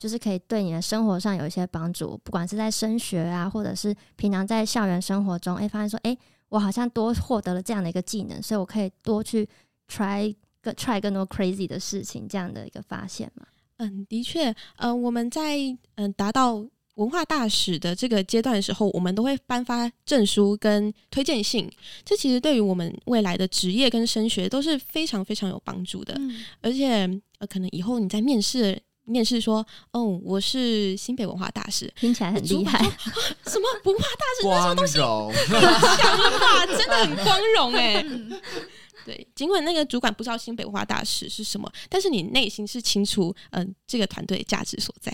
[0.00, 6.16] 就是可以对你的生活上有一些帮助，不管是在升学啊，或者是平常在校园生活中，诶，发现说，诶，
[6.50, 9.48] 我好像多获得了这样的一个技能，所以我可以多去
[9.88, 13.46] try 更 try 更多 crazy 的事情，这样的一个发现嘛。
[13.78, 15.56] 嗯，的确，呃，我们在
[15.94, 16.64] 嗯达到
[16.94, 21.70] 文化大使的这个阶段的时候，我们都会颁发证书跟推荐信，
[22.04, 26.12] 这其实对于我们未来的职业跟升学都是非常非常有帮助的。
[26.18, 27.08] 嗯而且
[27.38, 32.78] 呃，可能以后你在面试面试说，哦，我是新北文化大使，听起来很厉害。
[33.46, 38.04] 什么文化大使那光荣，强了吧，真的很光荣 哎、
[39.08, 45.10] 对，尽管那个主管不知道新北文化大使是什么，但是你内心是清楚，嗯、这个团队价值所在。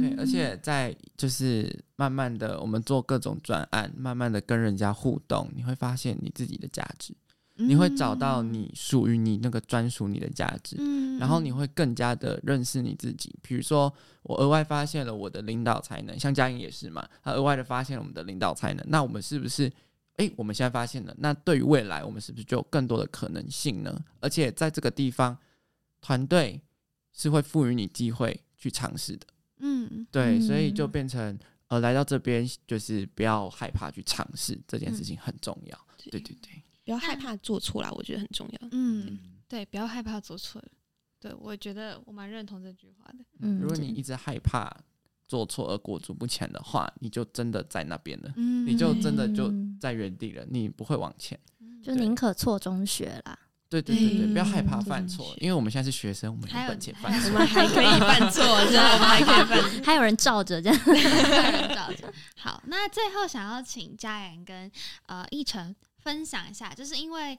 [0.00, 7.12] 对，而且在就是慢慢的，我们做各种专案，慢慢的跟人家互动，你会发现你自己的价值，
[7.56, 13.34] 你会找到你属于你那个专属你的价值，嗯然后你会更加的认识你自己。
[13.42, 19.72] 比如说，我额外发现了我的领导才能，像嘉颖也是嘛，他额外的发现了我们的领导才能，那我们是不是？
[20.16, 24.04] 诶，我们现在发现了，那对于未来，我们是不是就有更多的可能性呢？
[24.20, 25.36] 而且在这个地方，
[26.00, 26.60] 团队
[27.12, 29.26] 是会赋予你机会去尝试的。
[29.58, 31.38] 嗯对，所以嗯就变成
[31.68, 35.86] 呃，来到这边就是不要害怕去尝试这件事情很重要。
[35.98, 38.68] 对对对，不要害怕做错啦，我觉得很重要。
[38.72, 40.62] 嗯，对，不要害怕做错。
[41.18, 43.24] 对，我觉得我蛮认同这句话的。
[43.40, 44.70] 嗯如果你一直害怕
[45.26, 51.38] 做错而裹足不前的话，你就真的在那边了，嗯你就真的就嗯在原地了，你不会往前。
[51.82, 53.38] 就宁可错中学啦。
[53.68, 57.30] 对对对对，嗯不要害怕嗯犯错，因为我们现在是学生，我们还有钱犯错。
[57.32, 59.84] 我们还可以犯错，真的，我 们还可以犯错。
[59.84, 60.78] 还有人罩着这样，
[61.74, 62.12] 照着。
[62.36, 64.70] 好，那最后想要请佳妍跟
[65.06, 67.36] 呃奕晨分享一下，就是因为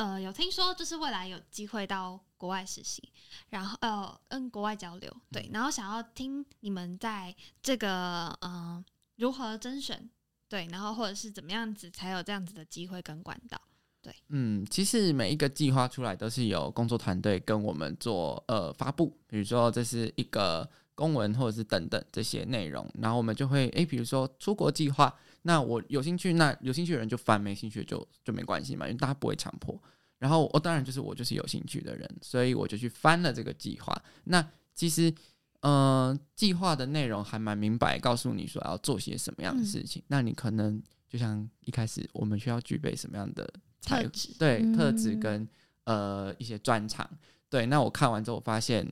[0.00, 3.12] 呃有听说就是未来有机会到国外实习，
[3.50, 8.82] 然后呃跟国外交流，对，然后想要听你们在这个呃
[9.16, 10.08] 如何甄选，
[10.48, 13.60] 对，然后或者是怎么样子才有这样子的机会跟管道。
[14.00, 29.80] 对嗯，其实每一个计划出来都是有工作团队跟我们做呃发布，比如说这是一个公文或者是等等这些内容，然后我们就会诶，比如说出国计划，那我有兴趣，那有兴趣的人就翻，没兴趣就就没关系嘛，因为大家不会强迫。
[30.18, 34.02] 然后我、当然就是我就是有兴趣的人，所以我就去翻了这个计划。
[34.24, 35.12] 那其实
[35.60, 40.02] 呃计划的内容还蛮明白，告诉你说要做些什么样的事情。
[40.08, 45.48] 那你可能就像一开始我们需要具备什么样的才特质对嗯特质跟
[45.84, 47.08] 呃一些专长。
[47.48, 48.86] 对，那我看完之后我发现，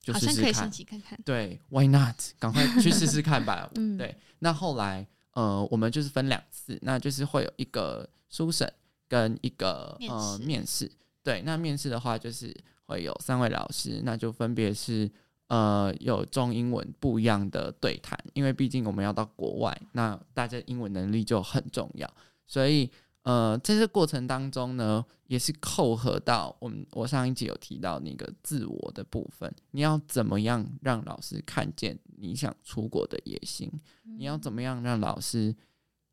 [0.00, 1.18] 就试试看看看。
[1.24, 2.16] 对，Why not？
[2.38, 3.70] 赶快去试试看吧。
[3.76, 4.14] 嗯对。
[4.40, 8.72] 那后来呃，我们就是分两次，那就是会有一个初审
[9.08, 10.90] 跟一个呃面试。
[11.22, 12.54] 对，那面试的话就是
[12.86, 15.10] 会有三位老师，那就分别是
[15.48, 22.10] 呃有中英文不一样的对谈，因为毕竟我们要到国外，那大家英文能力就很重要，
[22.46, 22.90] 所以
[23.22, 33.70] 呃在这过程当中呢，也是扣合到我们我上一集有提到那个自我的部分，你要怎么样让老师看见你想出国的野心？
[34.02, 35.54] 你要怎么样让老师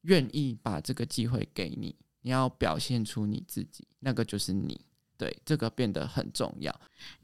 [0.01, 1.95] 愿意把这个机会给你？
[2.21, 4.81] 你要表现出你自己，那个就是你。
[5.17, 6.73] 对，这个变得很重要。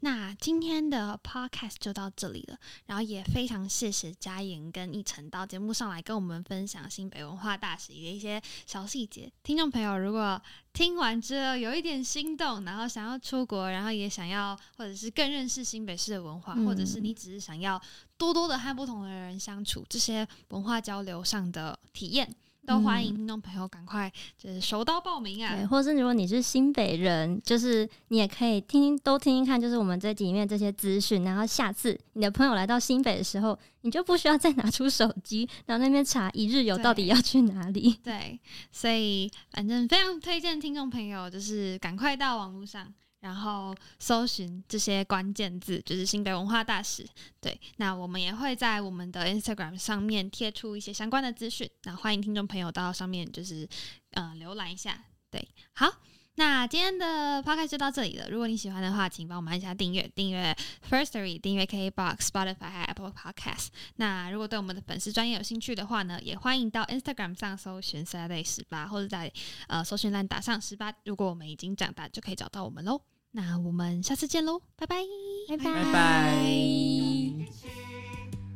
[0.00, 9.30] 那今天的 podcast 就到这里了，然后也非常谢谢嘉言跟奕晨到节目上来跟我们分享新北文化大使的一些小细节。
[9.42, 10.40] 听众朋友，如果
[10.72, 17.80] 听完之后有一点心动，然后想要出国，然后也想要或者是更认识新北市的文化，嗯或者是你只是想要
[18.16, 22.34] 多多的和不同的人相处，这些文化交流上的体验。
[22.66, 25.54] 都欢迎听众朋友赶快就是手刀报名啊！
[25.54, 37.98] 对，或者是如果你是新北人，就是你也可以听听都听听看，就是我们这集里面这些资讯，然后下次你的朋友来到新北的时候，你就不需要再拿出手机，然后那边查一日游到底要去哪里。
[38.02, 38.40] 对，
[38.72, 42.92] 所以反正非常推荐听众朋友，就是赶快到网络上，
[43.24, 47.08] 然后搜寻这些关键字，就是新北文化大使。
[47.40, 53.66] 对，那我们也会在我们的 Instagram 上面贴出一些相关的资讯，那欢迎听众朋友到上面就是
[54.10, 55.02] 呃浏览一下。
[55.30, 55.90] 对，好。
[56.36, 58.28] 那今天的 podcast 就到这里了。
[58.28, 60.52] 如果你喜欢的话，请帮我们按下订阅，订阅
[60.90, 63.68] Firstory，订阅 KBox、Spotify 和 Apple Podcast。
[63.98, 69.32] 那如果对我们的粉丝专业有兴趣的话呢，也欢迎到 Instagram 上搜寻 Saturday 十八，或者在
[69.68, 70.92] 呃搜寻栏打上十八。
[71.04, 73.00] 如果我们已经长大，就可以找到我们喽。
[73.36, 75.02] 那我们下次见喽，拜拜，
[75.48, 76.40] 拜拜拜拜。
[76.40, 77.66] 一起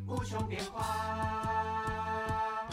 [0.07, 2.65] 无穷变化。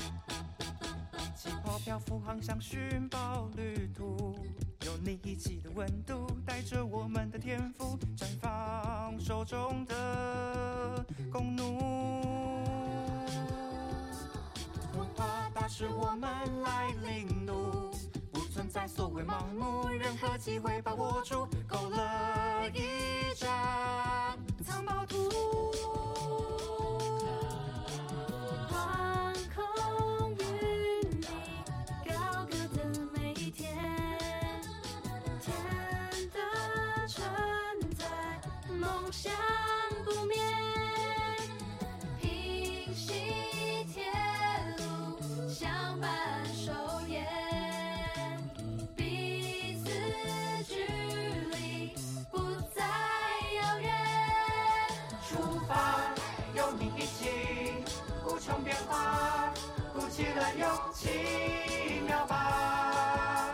[1.35, 4.37] 气泡漂浮航向寻宝旅途，
[4.85, 11.63] 有你一起的温度，带着我们的天赋，绽放手中的弓弩。
[14.95, 16.29] 文化大使，我们
[16.61, 17.34] 来领路，
[18.76, 25.74] 在所谓盲目，任何机会把握住，勾勒一张藏宝图。
[60.57, 63.53] 勇气妙吧。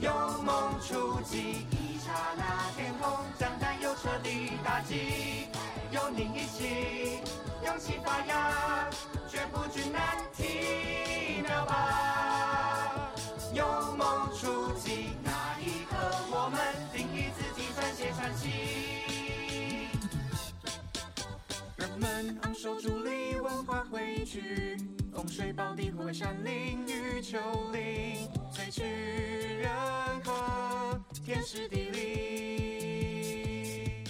[0.00, 0.12] 有
[0.42, 5.48] 梦出击，一刹那天空将担忧彻底打击。
[5.90, 7.20] 有你一起，
[7.64, 8.88] 勇气发芽，
[9.28, 13.10] 绝不惧难题妙吧。
[13.52, 13.66] 有
[13.96, 15.96] 梦出击，那一刻
[16.30, 16.58] 我们
[16.92, 18.48] 定义自己，撰写传奇。
[21.76, 24.76] 人们昂首伫立，文化汇聚，
[25.20, 27.36] 风水宝地，护卫山林，与丘
[27.72, 29.70] 陵，萃取人
[30.24, 34.02] 和天时地利。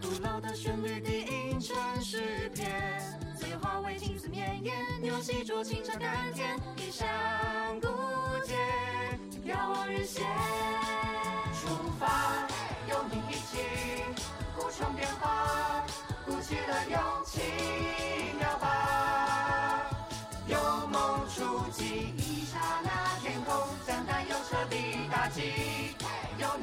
[0.00, 2.70] 古老的旋律低吟成诗篇，
[3.36, 4.72] 最后化为青丝绵延，
[5.02, 7.08] 牛细酌青山甘甜，一山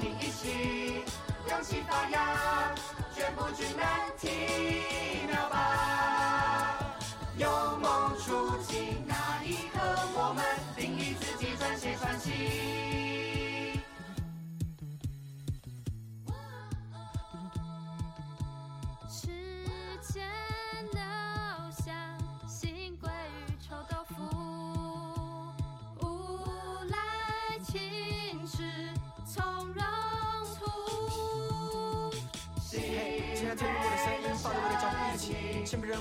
[0.10, 1.04] 一起，
[1.50, 2.74] 勇气发芽，
[3.14, 4.30] 绝不惧难题
[5.28, 6.78] 秒吧。
[7.38, 9.80] 有梦出击，那一刻
[10.16, 10.44] 我们
[10.76, 12.87] 定义自己，撰写传奇。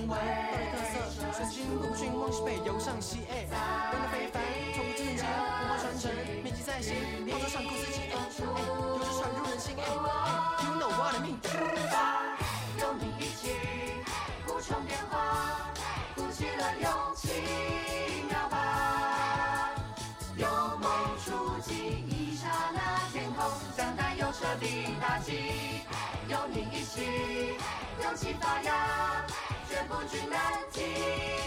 [0.06, 0.94] 起，先不人为，道地特色，
[1.32, 3.54] 顺心不逊，往西北游上西，哎，玩
[4.02, 4.42] 的非凡，
[4.74, 6.10] 从不正经，文化传承，
[6.42, 6.94] 铭记在心，
[7.32, 9.88] 号召上古四季，哎，哎，有着传入人心，哎，哎
[10.62, 11.36] ，You know what I mean。
[12.78, 13.50] 有你一起，
[14.46, 15.72] 无穷变化，
[16.14, 16.86] 鼓起了勇
[17.16, 17.42] 气
[18.28, 19.70] 妙吧。
[20.36, 20.46] 有
[20.78, 20.86] 梦
[21.24, 22.78] 出击，一刹那
[23.12, 25.82] 天空将担忧彻底打击。
[26.28, 27.56] 有你一起，
[28.02, 29.15] 勇气发芽，
[29.88, 30.40] 不惧难
[30.72, 31.45] 题